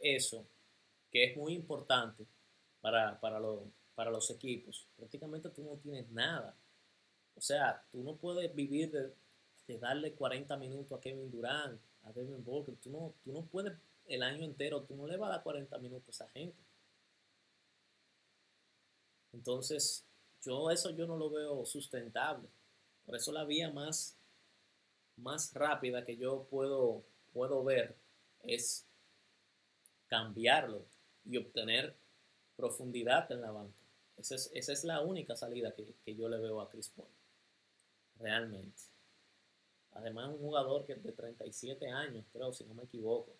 eso, 0.00 0.48
que 1.12 1.24
es 1.24 1.36
muy 1.36 1.54
importante 1.54 2.26
para, 2.80 3.20
para, 3.20 3.38
para 3.94 4.10
los 4.10 4.30
equipos, 4.30 4.86
prácticamente 4.96 5.50
tú 5.50 5.62
no 5.62 5.76
tienes 5.76 6.10
nada. 6.10 6.56
O 7.34 7.40
sea, 7.40 7.84
tú 7.90 8.02
no 8.02 8.16
puedes 8.16 8.54
vivir 8.54 8.90
de, 8.90 9.78
darle 9.78 10.14
40 10.14 10.56
minutos 10.56 10.96
a 10.96 11.00
Kevin 11.00 11.30
Durant, 11.30 11.80
a 12.02 12.12
Devin 12.12 12.44
Booker. 12.44 12.76
Tú 12.76 12.90
no, 12.90 13.14
tú 13.24 13.32
no 13.32 13.44
puedes 13.46 13.72
el 14.06 14.22
año 14.22 14.44
entero, 14.44 14.82
tú 14.82 14.94
no 14.94 15.06
le 15.06 15.16
vas 15.16 15.30
a 15.30 15.34
dar 15.34 15.42
40 15.42 15.78
minutos 15.78 16.08
a 16.08 16.24
esa 16.24 16.32
gente. 16.32 16.62
Entonces, 19.32 20.04
yo 20.42 20.70
eso 20.70 20.90
yo 20.90 21.06
no 21.06 21.16
lo 21.16 21.30
veo 21.30 21.64
sustentable. 21.64 22.48
Por 23.06 23.16
eso 23.16 23.32
la 23.32 23.44
vía 23.44 23.70
más, 23.70 24.16
más 25.16 25.52
rápida 25.54 26.04
que 26.04 26.16
yo 26.16 26.46
puedo 26.50 27.04
puedo 27.34 27.64
ver 27.64 27.96
es 28.44 28.86
cambiarlo 30.06 30.86
y 31.26 31.36
obtener 31.36 31.94
profundidad 32.56 33.30
en 33.32 33.40
la 33.42 33.50
banca. 33.50 33.83
Esa 34.16 34.36
es, 34.36 34.84
la 34.84 35.00
única 35.00 35.36
salida 35.36 35.74
que, 35.74 36.14
yo 36.14 36.28
le 36.28 36.38
veo 36.38 36.60
a 36.60 36.68
Chris 36.70 36.88
Paul. 36.90 37.08
Realmente. 38.16 38.82
Además, 39.92 40.30
un 40.30 40.38
jugador 40.38 40.86
que 40.86 40.94
de 40.94 41.12
37 41.12 41.88
años, 41.88 42.24
creo, 42.32 42.52
si 42.52 42.64
no 42.64 42.74
me 42.74 42.84
equivoco. 42.84 43.36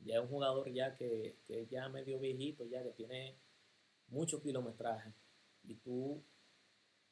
Ya 0.00 0.16
es 0.16 0.22
un 0.22 0.28
jugador 0.28 0.72
ya 0.72 0.96
que, 0.96 1.36
que 1.46 1.66
ya 1.66 1.88
medio 1.88 2.18
viejito, 2.18 2.64
ya 2.64 2.82
que 2.82 2.90
tiene 2.92 3.36
mucho 4.08 4.42
kilometraje. 4.42 5.12
Y 5.64 5.74
tú 5.76 6.22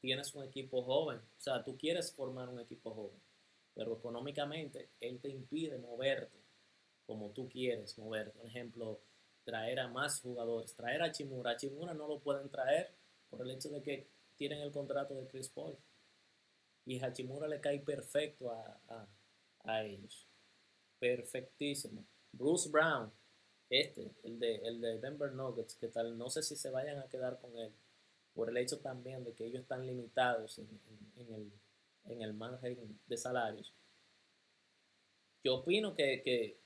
tienes 0.00 0.34
un 0.34 0.44
equipo 0.44 0.82
joven. 0.82 1.18
O 1.18 1.40
sea, 1.40 1.62
tú 1.62 1.76
quieres 1.76 2.12
formar 2.12 2.48
un 2.48 2.60
equipo 2.60 2.94
joven 2.94 3.20
pero 3.78 3.96
económicamente 3.96 4.90
él 4.98 5.20
te 5.20 5.28
impide 5.28 5.78
moverte 5.78 6.36
como 7.06 7.30
tú 7.30 7.48
quieres 7.48 7.96
moverte. 7.96 8.36
Por 8.36 8.48
ejemplo, 8.48 9.00
traer 9.48 9.80
a 9.80 9.88
más 9.88 10.20
jugadores, 10.20 10.74
traer 10.74 11.00
a 11.00 11.10
Chimura. 11.10 11.52
A 11.52 11.56
Chimura 11.56 11.94
no 11.94 12.06
lo 12.06 12.20
pueden 12.20 12.50
traer 12.50 12.92
por 13.30 13.40
el 13.40 13.50
hecho 13.50 13.70
de 13.70 13.82
que 13.82 14.06
tienen 14.36 14.60
el 14.60 14.70
contrato 14.70 15.14
de 15.14 15.26
Chris 15.26 15.48
Paul. 15.48 15.74
Y 16.84 17.02
a 17.02 17.12
Chimura 17.12 17.48
le 17.48 17.58
cae 17.58 17.80
perfecto 17.80 18.52
a, 18.52 19.08
a, 19.64 19.84
ellos. 19.84 20.26
Perfectísimo. 20.98 22.04
Bruce 22.32 22.68
Brown, 22.68 23.10
este, 23.70 24.12
el 24.22 24.38
de, 24.38 24.56
el 24.56 24.80
de 24.82 24.98
Denver 24.98 25.32
Nuggets, 25.32 25.74
que 25.76 25.88
tal, 25.88 26.18
no 26.18 26.28
sé 26.28 26.42
si 26.42 26.54
se 26.54 26.68
vayan 26.68 26.98
a 26.98 27.08
quedar 27.08 27.40
con 27.40 27.56
él, 27.56 27.72
por 28.34 28.50
el 28.50 28.56
hecho 28.58 28.80
también 28.80 29.24
de 29.24 29.32
que 29.32 29.46
ellos 29.46 29.62
están 29.62 29.86
limitados 29.86 30.58
en 30.58 31.34
el 31.34 31.50
en 32.08 32.22
el 32.22 32.34
margen 32.34 32.98
de 33.06 33.16
salarios, 33.16 33.72
yo 35.44 35.56
opino 35.56 35.94
que, 35.94 36.58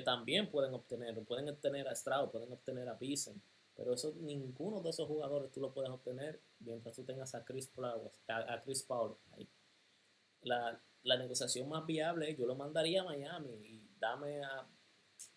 también 0.00 0.50
pueden 0.50 0.72
obtener, 0.74 1.22
pueden 1.24 1.48
obtener 1.48 1.86
a 1.86 1.94
Stroud, 1.94 2.30
pueden 2.30 2.52
obtener 2.52 2.88
a 2.88 2.94
Bison, 2.94 3.40
pero 3.76 3.94
eso, 3.94 4.14
ninguno 4.20 4.80
de 4.80 4.90
esos 4.90 5.06
jugadores 5.08 5.50
tú 5.50 5.60
lo 5.60 5.72
puedes 5.72 5.90
obtener 5.90 6.40
mientras 6.60 6.94
tú 6.94 7.04
tengas 7.04 7.34
a 7.34 7.44
Chris, 7.44 7.70
a, 8.28 8.60
Chris 8.62 8.82
Paul 8.82 9.16
ahí. 9.32 9.48
La, 10.42 10.80
negociación 11.04 11.68
más 11.68 11.84
viable, 11.86 12.34
yo 12.36 12.46
lo 12.46 12.54
mandaría 12.54 13.02
a 13.02 13.04
Miami 13.04 13.50
y 13.50 13.90
dame 13.98 14.42
a, 14.42 14.66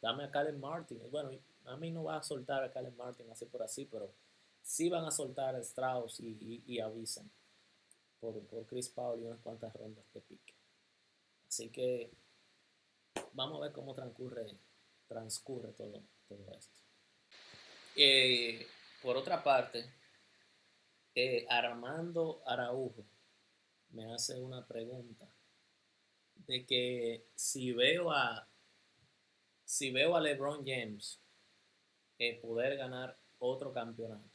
dame 0.02 0.26
a 0.26 0.52
Martin. 0.54 1.00
Bueno, 1.10 1.32
A 1.66 1.76
mí 1.78 1.92
no 1.92 2.04
va 2.04 2.18
a 2.18 2.24
soltar 2.24 2.64
a 2.64 2.72
Caleb 2.72 2.96
Martin 2.96 3.30
así 3.32 3.46
por 3.46 3.64
así, 3.64 3.86
pero 3.86 4.14
sí 4.62 4.90
van 4.90 5.06
a 5.06 5.12
soltar 5.12 5.56
a 5.56 5.60
Strauss 5.60 6.20
y, 6.20 6.64
y, 6.66 6.80
avisan 6.80 7.30
por, 8.20 8.40
por, 8.48 8.66
Chris 8.66 8.90
Paul 8.90 9.22
y 9.22 9.26
unas 9.26 9.40
cuantas 9.40 9.74
rondas 9.74 10.06
de 10.14 10.22
pique. 10.22 10.54
Así 11.48 11.70
que 11.70 12.12
vamos 13.34 13.58
a 13.58 13.64
ver 13.64 13.72
cómo 13.72 13.94
transcurre, 13.94 14.46
transcurre 15.08 15.74
todo, 15.74 16.04
todo 16.28 16.52
esto. 16.52 16.76
Eh, 17.96 18.66
por 19.02 19.18
otra 19.18 19.44
parte, 19.44 19.86
eh, 21.14 21.46
Armando 21.50 22.42
Araujo 22.46 23.06
me 23.90 24.12
hace 24.14 24.40
una 24.40 24.66
pregunta 24.66 25.30
de 26.36 26.66
que 26.66 27.28
si 27.36 27.72
veo 27.72 28.12
a 28.12 28.48
si 29.64 29.92
veo 29.92 30.16
a 30.16 30.22
LeBron 30.22 30.64
James 30.66 31.20
eh, 32.20 32.40
poder 32.42 32.78
ganar 32.78 33.18
otro 33.40 33.74
campeonato. 33.74 34.30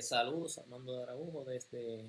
Saludos 0.00 0.58
Armando 0.58 1.02
Araujo 1.02 1.44
desde, 1.44 2.08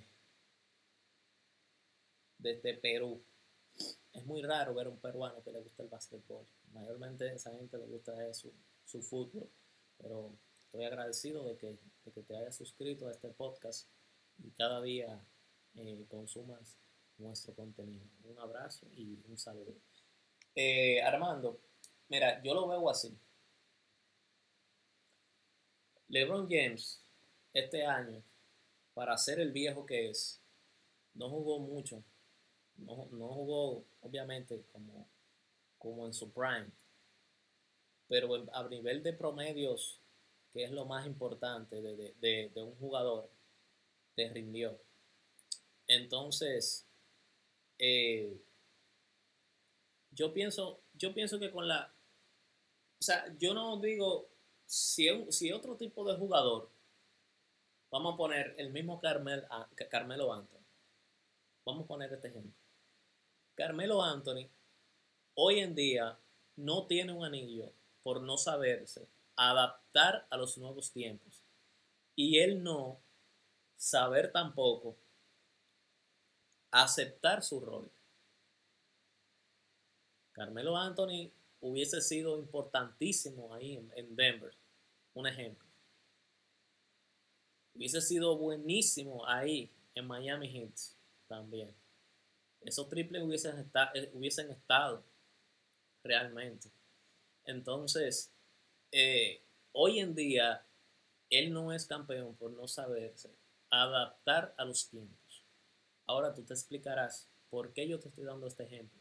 desde 2.37 2.75
Perú. 2.75 3.21
Es 4.13 4.25
muy 4.25 4.41
raro 4.41 4.73
ver 4.73 4.87
a 4.87 4.89
un 4.89 4.99
peruano 4.99 5.43
que 5.43 5.51
le 5.51 5.59
gusta 5.59 5.83
el 5.83 5.89
básquetbol. 5.89 6.45
Mayormente 6.73 7.29
a 7.29 7.33
esa 7.33 7.51
gente 7.51 7.77
le 7.77 7.85
gusta 7.85 8.33
su, 8.33 8.51
su 8.85 9.01
fútbol. 9.01 9.49
Pero 9.97 10.37
estoy 10.63 10.85
agradecido 10.85 11.43
de 11.45 11.57
que, 11.57 11.77
de 12.05 12.11
que 12.11 12.21
te 12.23 12.35
hayas 12.35 12.55
suscrito 12.55 13.07
a 13.07 13.11
este 13.11 13.29
podcast 13.29 13.87
y 14.43 14.51
cada 14.51 14.81
día 14.81 15.19
eh, 15.75 16.05
consumas 16.09 16.77
nuestro 17.17 17.53
contenido. 17.53 18.05
Un 18.23 18.39
abrazo 18.39 18.87
y 18.95 19.19
un 19.27 19.37
saludo. 19.37 19.75
Eh, 20.55 21.01
Armando, 21.01 21.59
mira, 22.09 22.41
yo 22.43 22.53
lo 22.53 22.67
veo 22.67 22.89
así. 22.89 23.17
LeBron 26.09 26.47
James, 26.49 27.03
este 27.53 27.85
año, 27.85 28.23
para 28.93 29.17
ser 29.17 29.39
el 29.39 29.51
viejo 29.51 29.85
que 29.85 30.09
es, 30.09 30.41
no 31.13 31.29
jugó 31.29 31.59
mucho. 31.59 32.03
No, 32.77 33.07
no 33.11 33.27
jugó, 33.29 33.85
obviamente, 34.01 34.63
como, 34.71 35.07
como 35.77 36.05
en 36.05 36.13
su 36.13 36.31
prime. 36.31 36.71
Pero 38.07 38.45
a 38.53 38.67
nivel 38.67 39.03
de 39.03 39.13
promedios, 39.13 39.99
que 40.53 40.63
es 40.63 40.71
lo 40.71 40.85
más 40.85 41.05
importante 41.05 41.81
de, 41.81 42.13
de, 42.19 42.51
de 42.53 42.63
un 42.63 42.75
jugador, 42.75 43.29
te 44.15 44.29
rindió. 44.29 44.79
Entonces, 45.87 46.85
eh, 47.79 48.35
yo 50.11 50.33
pienso, 50.33 50.81
yo 50.93 51.13
pienso 51.13 51.39
que 51.39 51.51
con 51.51 51.67
la, 51.67 51.93
o 52.99 53.03
sea, 53.03 53.33
yo 53.37 53.53
no 53.53 53.79
digo 53.79 54.27
si, 54.65 55.07
si 55.31 55.51
otro 55.51 55.75
tipo 55.77 56.03
de 56.03 56.17
jugador, 56.17 56.69
vamos 57.91 58.15
a 58.15 58.17
poner 58.17 58.55
el 58.57 58.71
mismo 58.71 58.99
Carmel, 58.99 59.45
Carmelo 59.89 60.33
Anthony, 60.33 60.65
vamos 61.65 61.85
a 61.85 61.87
poner 61.87 62.11
este 62.11 62.29
ejemplo. 62.29 62.66
Carmelo 63.57 64.03
Anthony 64.03 64.47
hoy 65.33 65.61
en 65.61 65.73
día 65.73 66.19
no 66.57 66.85
tiene 66.85 67.11
un 67.11 67.25
anillo 67.25 67.73
por 68.03 68.21
no 68.21 68.37
saberse 68.37 69.09
adaptar 69.35 70.27
a 70.29 70.37
los 70.37 70.59
nuevos 70.59 70.91
tiempos 70.91 71.41
y 72.15 72.37
él 72.37 72.61
no 72.61 73.01
saber 73.75 74.31
tampoco 74.31 74.95
aceptar 76.69 77.41
su 77.41 77.59
rol. 77.59 77.91
Carmelo 80.33 80.77
Anthony 80.77 81.31
hubiese 81.59 81.99
sido 82.01 82.37
importantísimo 82.37 83.55
ahí 83.55 83.83
en, 83.95 84.15
Denver, 84.15 84.55
un 85.15 85.25
ejemplo. 85.25 85.67
Hubiese 87.73 88.01
sido 88.01 88.37
buenísimo 88.37 89.25
ahí 89.27 89.71
en 89.95 90.05
Miami 90.05 90.47
Heat 90.47 90.75
también. 91.27 91.75
Esos 92.61 92.89
triples 92.89 93.23
hubiesen, 93.23 93.71
eh, 93.93 94.09
hubiesen 94.13 94.51
estado 94.51 95.03
realmente. 96.03 96.69
Entonces, 97.45 98.31
eh, 98.91 99.41
hoy 99.71 99.99
en 99.99 100.15
día, 100.15 100.65
él 101.29 101.53
no 101.53 101.71
es 101.73 101.85
campeón 101.85 102.35
por 102.35 102.51
no 102.51 102.67
saberse 102.67 103.35
adaptar 103.69 104.53
a 104.57 104.65
los 104.65 104.89
tiempos. 104.89 105.43
Ahora 106.05 106.33
tú 106.33 106.43
te 106.43 106.53
explicarás 106.53 107.29
por 107.49 107.73
qué 107.73 107.87
yo 107.87 107.99
te 107.99 108.07
estoy 108.07 108.25
dando 108.25 108.47
este 108.47 108.63
ejemplo. 108.63 108.99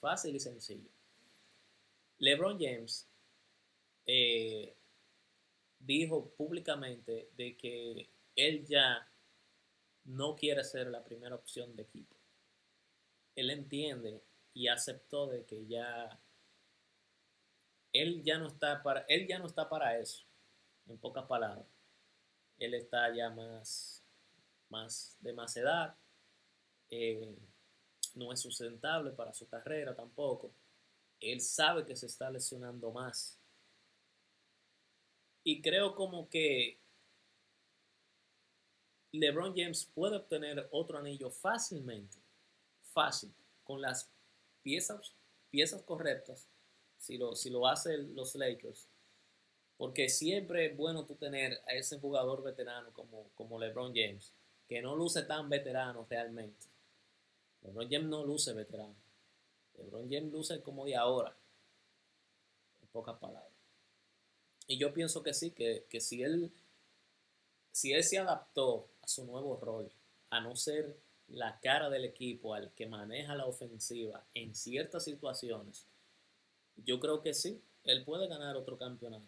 Fácil 0.00 0.36
y 0.36 0.40
sencillo. 0.40 0.90
LeBron 2.18 2.58
James 2.58 3.06
eh, 4.06 4.74
dijo 5.78 6.30
públicamente 6.30 7.30
de 7.36 7.56
que 7.56 8.08
él 8.34 8.66
ya 8.66 9.06
no 10.04 10.36
quiere 10.36 10.64
ser 10.64 10.88
la 10.88 11.04
primera 11.04 11.34
opción 11.34 11.74
de 11.76 11.82
equipo. 11.82 12.15
Él 13.36 13.50
entiende 13.50 14.22
y 14.54 14.68
aceptó 14.68 15.28
de 15.28 15.44
que 15.44 15.66
ya 15.66 16.18
él 17.92 18.22
ya 18.24 18.38
no 18.38 18.48
está 18.48 18.82
para 18.82 19.00
él 19.08 19.26
ya 19.28 19.38
no 19.38 19.46
está 19.46 19.68
para 19.68 19.98
eso. 19.98 20.24
En 20.88 20.98
pocas 20.98 21.24
palabras, 21.26 21.66
él 22.58 22.74
está 22.74 23.14
ya 23.14 23.30
más 23.30 24.02
más 24.68 25.16
de 25.20 25.32
más 25.32 25.56
edad 25.56 25.96
eh, 26.90 27.36
no 28.14 28.32
es 28.32 28.40
sustentable 28.40 29.10
para 29.10 29.32
su 29.32 29.48
carrera 29.48 29.94
tampoco. 29.94 30.52
Él 31.20 31.40
sabe 31.40 31.84
que 31.84 31.96
se 31.96 32.06
está 32.06 32.30
lesionando 32.30 32.90
más. 32.90 33.38
Y 35.44 35.60
creo 35.62 35.94
como 35.94 36.28
que 36.28 36.78
LeBron 39.12 39.54
James 39.56 39.90
puede 39.94 40.16
obtener 40.16 40.68
otro 40.72 40.98
anillo 40.98 41.30
fácilmente, 41.30 42.18
fácil, 42.96 43.30
con 43.62 43.82
las 43.82 44.08
piezas, 44.62 45.12
piezas 45.50 45.82
correctas, 45.82 46.48
si 46.96 47.18
lo, 47.18 47.36
si 47.36 47.50
lo 47.50 47.66
hacen 47.66 48.16
los 48.16 48.34
Lakers. 48.34 48.88
Porque 49.76 50.08
siempre 50.08 50.66
es 50.66 50.76
bueno 50.76 51.04
tú 51.04 51.16
tener 51.16 51.60
a 51.66 51.74
ese 51.74 52.00
jugador 52.00 52.42
veterano 52.42 52.94
como, 52.94 53.28
como 53.34 53.58
LeBron 53.58 53.92
James, 53.94 54.32
que 54.66 54.80
no 54.80 54.96
luce 54.96 55.22
tan 55.24 55.50
veterano 55.50 56.06
realmente 56.08 56.66
LeBron 57.66 57.88
James 57.90 58.08
no 58.08 58.24
luce 58.24 58.52
veterano. 58.52 58.94
LeBron 59.78 60.08
James 60.10 60.32
luce 60.32 60.60
como 60.62 60.84
de 60.84 60.96
ahora. 60.96 61.36
En 62.80 62.88
pocas 62.88 63.18
palabras. 63.18 63.52
Y 64.68 64.78
yo 64.78 64.92
pienso 64.92 65.22
que 65.22 65.34
sí, 65.34 65.50
que, 65.50 65.86
si 66.00 66.22
él 66.22 66.52
si 67.72 67.92
él 67.92 68.02
se 68.04 68.18
adaptó 68.18 68.88
a 69.02 69.08
su 69.08 69.24
nuevo 69.26 69.56
rol, 69.56 69.92
a 70.30 70.40
no 70.40 70.56
ser 70.56 70.96
la 71.28 71.58
cara 71.60 71.90
del 71.90 72.04
equipo, 72.04 72.54
al 72.54 72.72
que 72.72 72.86
maneja 72.86 73.34
la 73.34 73.46
ofensiva 73.46 74.26
en 74.34 74.54
ciertas 74.54 75.04
situaciones, 75.04 75.86
yo 76.76 77.00
creo 77.00 77.22
que 77.22 77.34
sí, 77.34 77.62
él 77.84 78.04
puede 78.04 78.28
ganar 78.28 78.56
otro 78.56 78.76
campeonato. 78.76 79.26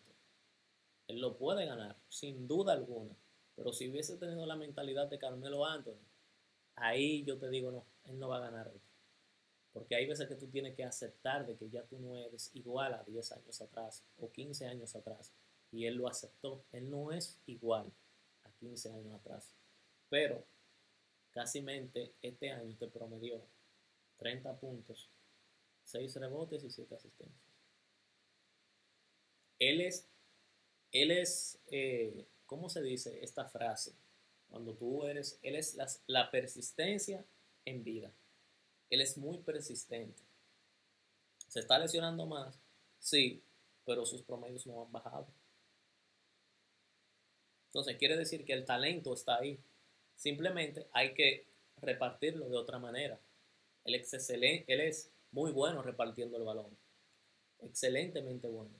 Él 1.06 1.20
lo 1.20 1.36
puede 1.38 1.64
ganar, 1.64 1.96
sin 2.08 2.46
duda 2.46 2.74
alguna. 2.74 3.16
Pero 3.56 3.72
si 3.72 3.88
hubiese 3.88 4.16
tenido 4.16 4.44
la 4.46 4.56
mentalidad 4.56 5.08
de 5.08 5.18
Carmelo 5.18 5.64
Anthony, 5.64 6.04
ahí 6.76 7.24
yo 7.24 7.38
te 7.38 7.48
digo, 7.48 7.70
no, 7.72 7.86
él 8.04 8.18
no 8.18 8.28
va 8.28 8.36
a 8.36 8.50
ganar 8.50 8.70
Porque 9.72 9.96
hay 9.96 10.06
veces 10.06 10.28
que 10.28 10.36
tú 10.36 10.46
tienes 10.48 10.76
que 10.76 10.84
aceptar 10.84 11.46
de 11.46 11.56
que 11.56 11.68
ya 11.70 11.82
tú 11.84 11.98
no 11.98 12.16
eres 12.16 12.50
igual 12.54 12.94
a 12.94 13.02
10 13.04 13.32
años 13.32 13.60
atrás 13.60 14.04
o 14.18 14.30
15 14.30 14.66
años 14.66 14.94
atrás. 14.94 15.32
Y 15.72 15.86
él 15.86 15.96
lo 15.96 16.08
aceptó. 16.08 16.62
Él 16.72 16.90
no 16.90 17.10
es 17.10 17.38
igual 17.46 17.90
a 18.44 18.50
15 18.52 18.92
años 18.92 19.14
atrás. 19.14 19.54
Pero 20.08 20.44
casi 21.38 21.62
mente 21.62 22.16
este 22.20 22.50
año 22.50 22.76
te 22.76 22.88
promedió 22.88 23.40
30 24.16 24.58
puntos, 24.58 25.08
6 25.84 26.16
rebotes 26.16 26.64
y 26.64 26.70
7 26.70 26.96
asistencias. 26.96 27.54
Él 29.60 29.80
es, 29.80 30.08
él 30.90 31.12
es, 31.12 31.60
eh, 31.68 32.26
¿cómo 32.44 32.68
se 32.68 32.82
dice 32.82 33.22
esta 33.22 33.44
frase? 33.44 33.94
Cuando 34.50 34.74
tú 34.74 35.04
eres, 35.04 35.38
él 35.42 35.54
es 35.54 35.78
la 36.08 36.28
persistencia 36.32 37.24
en 37.64 37.84
vida. 37.84 38.12
Él 38.90 39.00
es 39.00 39.16
muy 39.16 39.38
persistente. 39.38 40.20
¿Se 41.46 41.60
está 41.60 41.78
lesionando 41.78 42.26
más? 42.26 42.58
Sí, 42.98 43.44
pero 43.86 44.04
sus 44.04 44.22
promedios 44.22 44.66
no 44.66 44.82
han 44.82 44.90
bajado. 44.90 45.28
Entonces 47.66 47.96
quiere 47.96 48.16
decir 48.16 48.44
que 48.44 48.54
el 48.54 48.64
talento 48.64 49.14
está 49.14 49.36
ahí. 49.36 49.60
Simplemente 50.18 50.88
hay 50.90 51.14
que 51.14 51.46
repartirlo 51.76 52.48
de 52.48 52.56
otra 52.56 52.80
manera. 52.80 53.20
Él 53.84 53.94
es, 53.94 54.12
excelente, 54.12 54.64
él 54.72 54.80
es 54.80 55.12
muy 55.30 55.52
bueno 55.52 55.80
repartiendo 55.80 56.36
el 56.36 56.42
balón. 56.42 56.76
Excelentemente 57.60 58.48
bueno. 58.48 58.74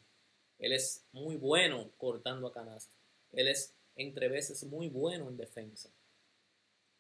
Él 0.59 0.73
es 0.73 1.07
muy 1.13 1.37
bueno 1.37 1.93
cortando 1.97 2.49
a 2.49 2.53
canasta. 2.53 2.97
Él 3.31 3.47
es 3.47 3.73
entre 3.95 4.29
veces 4.29 4.65
muy 4.65 4.89
bueno 4.89 5.29
en 5.29 5.37
defensa. 5.37 5.91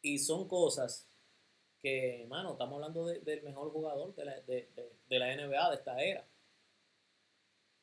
Y 0.02 0.20
son 0.20 0.46
cosas 0.46 1.10
que, 1.80 2.24
mano, 2.28 2.52
estamos 2.52 2.76
hablando 2.76 3.06
del 3.06 3.42
mejor 3.42 3.72
jugador 3.72 4.14
de 4.14 4.24
la, 4.24 4.40
de, 4.42 4.68
la 5.08 5.34
NBA 5.34 5.70
de 5.70 5.74
esta 5.74 6.00
era. 6.00 6.24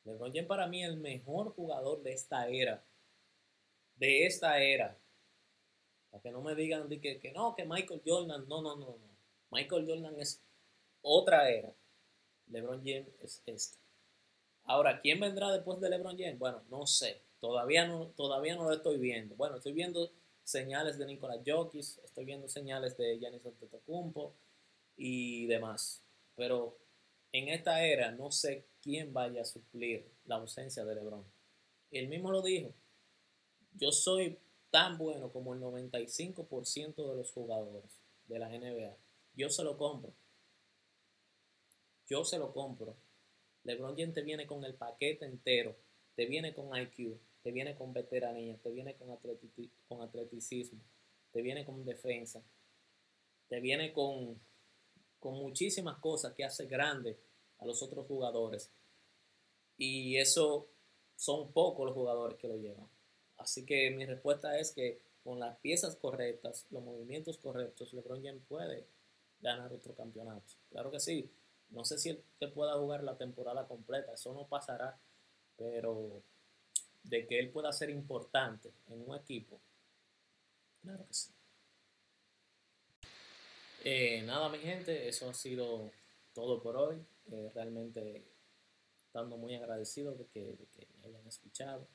LeBron 0.04 0.32
James 0.32 0.48
para 0.48 0.66
mí 0.68 0.82
es 0.82 0.88
el 0.88 0.96
mejor 0.96 1.54
jugador 1.54 2.02
de 2.02 2.14
esta 2.14 2.48
era. 2.48 2.82
De 3.96 4.24
esta 4.24 4.62
era. 4.62 4.98
Que 6.20 6.30
no 6.30 6.42
me 6.42 6.54
digan 6.54 6.88
que, 6.88 7.20
que 7.20 7.32
no, 7.32 7.54
que 7.54 7.64
Michael 7.64 8.02
Jordan. 8.04 8.46
No, 8.48 8.62
no, 8.62 8.76
no, 8.76 8.86
no. 8.86 9.16
Michael 9.50 9.86
Jordan 9.86 10.20
es 10.20 10.42
otra 11.02 11.48
era. 11.50 11.72
LeBron 12.48 12.82
James 12.84 13.08
es 13.20 13.42
esta. 13.46 13.78
Ahora, 14.64 14.98
¿quién 15.00 15.20
vendrá 15.20 15.52
después 15.52 15.80
de 15.80 15.88
LeBron 15.88 16.18
James? 16.18 16.38
Bueno, 16.38 16.62
no 16.68 16.86
sé. 16.86 17.22
Todavía 17.40 17.86
no, 17.86 18.08
todavía 18.08 18.56
no 18.56 18.64
lo 18.64 18.72
estoy 18.72 18.98
viendo. 18.98 19.36
Bueno, 19.36 19.56
estoy 19.56 19.72
viendo 19.72 20.10
señales 20.42 20.98
de 20.98 21.06
Nicolás 21.06 21.40
Jokic, 21.44 21.80
estoy 22.04 22.24
viendo 22.24 22.48
señales 22.48 22.96
de 22.96 23.18
Giannis 23.18 23.44
Antetokounmpo 23.46 24.34
y 24.96 25.46
demás. 25.46 26.02
Pero 26.34 26.78
en 27.32 27.48
esta 27.48 27.84
era 27.84 28.10
no 28.12 28.30
sé 28.30 28.66
quién 28.80 29.12
vaya 29.12 29.42
a 29.42 29.44
suplir 29.44 30.10
la 30.24 30.36
ausencia 30.36 30.84
de 30.84 30.94
LeBron. 30.94 31.24
Él 31.90 32.08
mismo 32.08 32.30
lo 32.30 32.42
dijo. 32.42 32.74
Yo 33.74 33.92
soy 33.92 34.38
tan 34.76 34.98
bueno 34.98 35.32
como 35.32 35.54
el 35.54 35.60
95% 35.62 37.08
de 37.08 37.16
los 37.16 37.32
jugadores 37.32 37.98
de 38.26 38.38
la 38.38 38.50
NBA. 38.50 38.94
Yo 39.32 39.48
se 39.48 39.64
lo 39.64 39.78
compro. 39.78 40.12
Yo 42.04 42.26
se 42.26 42.38
lo 42.38 42.52
compro. 42.52 42.94
LeBron 43.64 43.96
James 43.96 44.12
te 44.12 44.20
viene 44.20 44.46
con 44.46 44.62
el 44.64 44.74
paquete 44.74 45.24
entero. 45.24 45.74
Te 46.14 46.26
viene 46.26 46.52
con 46.52 46.76
IQ, 46.76 47.18
te 47.42 47.52
viene 47.52 47.74
con 47.74 47.94
veteranía, 47.94 48.58
te 48.58 48.70
viene 48.70 48.94
con, 48.96 49.08
con 49.88 50.02
atleticismo, 50.02 50.82
te 51.32 51.40
viene 51.40 51.64
con 51.64 51.82
defensa, 51.86 52.44
te 53.48 53.60
viene 53.60 53.94
con, 53.94 54.38
con 55.18 55.38
muchísimas 55.38 55.96
cosas 56.00 56.34
que 56.34 56.44
hace 56.44 56.66
grande 56.66 57.18
a 57.60 57.64
los 57.64 57.82
otros 57.82 58.06
jugadores. 58.06 58.70
Y 59.78 60.18
eso 60.18 60.68
son 61.14 61.50
pocos 61.54 61.86
los 61.86 61.94
jugadores 61.94 62.36
que 62.36 62.48
lo 62.48 62.58
llevan. 62.58 62.94
Así 63.38 63.64
que 63.64 63.90
mi 63.90 64.06
respuesta 64.06 64.58
es 64.58 64.72
que 64.72 65.00
con 65.22 65.40
las 65.40 65.56
piezas 65.58 65.96
correctas, 65.96 66.66
los 66.70 66.82
movimientos 66.82 67.38
correctos, 67.38 67.92
LeBron 67.92 68.24
James 68.24 68.42
puede 68.48 68.86
ganar 69.40 69.72
otro 69.72 69.94
campeonato. 69.94 70.54
Claro 70.70 70.90
que 70.90 71.00
sí. 71.00 71.30
No 71.70 71.84
sé 71.84 71.98
si 71.98 72.10
él 72.10 72.52
pueda 72.54 72.78
jugar 72.78 73.02
la 73.02 73.18
temporada 73.18 73.66
completa, 73.66 74.14
eso 74.14 74.32
no 74.32 74.46
pasará, 74.46 74.98
pero 75.56 76.22
de 77.02 77.26
que 77.26 77.38
él 77.38 77.50
pueda 77.50 77.72
ser 77.72 77.90
importante 77.90 78.72
en 78.88 79.08
un 79.08 79.16
equipo, 79.16 79.60
claro 80.82 81.04
que 81.06 81.14
sí. 81.14 81.32
Eh, 83.84 84.22
nada, 84.22 84.48
mi 84.48 84.58
gente, 84.58 85.08
eso 85.08 85.30
ha 85.30 85.34
sido 85.34 85.92
todo 86.32 86.60
por 86.60 86.76
hoy. 86.76 87.04
Eh, 87.30 87.50
realmente 87.54 88.24
estando 88.96 89.36
muy 89.36 89.54
agradecido 89.54 90.14
de 90.14 90.26
que, 90.26 90.58
me 90.98 91.06
hayan 91.06 91.26
escuchado, 91.26 91.86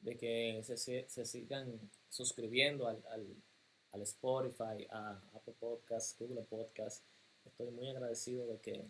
de 0.00 0.16
que 0.16 0.62
se, 0.62 1.08
se 1.08 1.24
sigan 1.24 1.90
suscribiendo 2.08 2.88
al, 2.88 3.02
al, 3.10 4.02
Spotify, 4.02 4.86
a 4.90 5.20
Apple 5.34 5.54
Podcasts, 5.58 6.16
Google 6.18 6.42
Podcasts. 6.42 7.04
Estoy 7.44 7.70
muy 7.70 7.88
agradecido 7.88 8.46
de 8.46 8.58
que, 8.60 8.86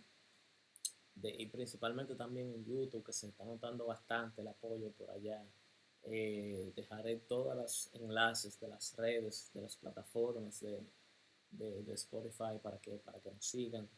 de, 1.15 1.31
y 1.31 1.47
principalmente 1.47 2.15
también 2.15 2.53
en 2.53 2.65
YouTube, 2.65 3.05
que 3.05 3.13
se 3.13 3.29
está 3.29 3.45
notando 3.45 3.87
bastante 3.87 4.43
el 4.43 4.49
apoyo 4.49 4.91
por 4.93 5.11
allá. 5.11 5.43
Eh, 6.05 6.73
dejaré 6.77 7.17
todos 7.17 7.57
los 7.57 7.91
enlaces 7.95 8.59
de 8.61 8.69
las 8.69 8.97
redes, 8.97 9.51
de 9.53 9.63
las 9.63 9.77
plataformas 9.77 10.61
de, 10.61 10.83
de, 11.51 11.93
Spotify 11.95 12.59
para 12.63 12.79
que, 12.79 12.93
para 12.99 13.21
que 13.21 13.31
nos 13.31 13.45
sigan. 13.45 13.89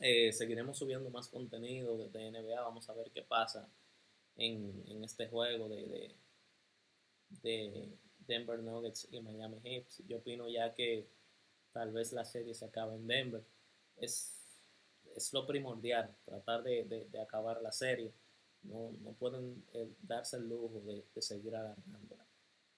Eh, 0.00 0.32
seguiremos 0.32 0.78
subiendo 0.78 1.10
más 1.10 1.28
contenido 1.28 1.96
de, 1.96 2.30
NBA. 2.30 2.60
Vamos 2.60 2.88
a 2.88 2.94
ver 2.94 3.10
qué 3.10 3.22
pasa 3.22 3.68
en, 4.36 5.04
este 5.04 5.28
juego 5.28 5.68
de, 5.68 6.14
de, 7.42 7.88
Denver 8.26 8.58
Nuggets 8.58 9.08
y 9.10 9.20
Miami 9.20 9.60
Heat. 9.62 9.86
Yo 10.08 10.18
opino 10.18 10.48
ya 10.48 10.74
que 10.74 11.06
tal 11.72 11.92
vez 11.92 12.12
la 12.12 12.24
serie 12.24 12.54
se 12.54 12.64
acabe 12.64 12.94
en 12.94 13.06
Denver. 13.06 13.44
Es, 13.96 14.34
es 15.14 15.32
lo 15.32 15.46
primordial, 15.46 16.16
tratar 16.24 16.62
de, 16.62 17.06
acabar 17.22 17.60
la 17.60 17.72
serie. 17.72 18.12
No, 18.62 18.92
no 19.02 19.12
pueden 19.12 19.62
eh, 19.74 19.92
darse 20.02 20.38
el 20.38 20.48
lujo 20.48 20.80
de, 20.80 21.04
seguir 21.20 21.54
alargándola. 21.54 22.24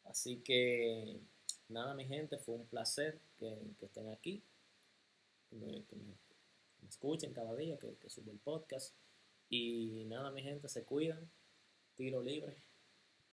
Así 0.05 0.39
que 0.39 1.21
nada, 1.69 1.95
mi 1.95 2.07
gente, 2.07 2.39
fue 2.39 2.57
un 2.57 2.67
placer 2.67 3.21
que, 3.39 3.57
estén 3.81 4.09
aquí, 4.09 4.43
que 5.51 5.57
me, 5.57 5.85
escuchen 6.89 7.33
cada 7.33 7.55
día, 7.55 7.79
que, 7.79 7.95
que 7.97 8.11
subo 8.11 8.33
el 8.33 8.39
podcast. 8.39 8.95
Y 9.49 10.05
nada, 10.07 10.33
mi 10.33 10.43
gente, 10.43 10.69
se 10.69 10.85
cuidan, 10.85 11.31
tiro 11.97 12.23
libre. 12.23 12.66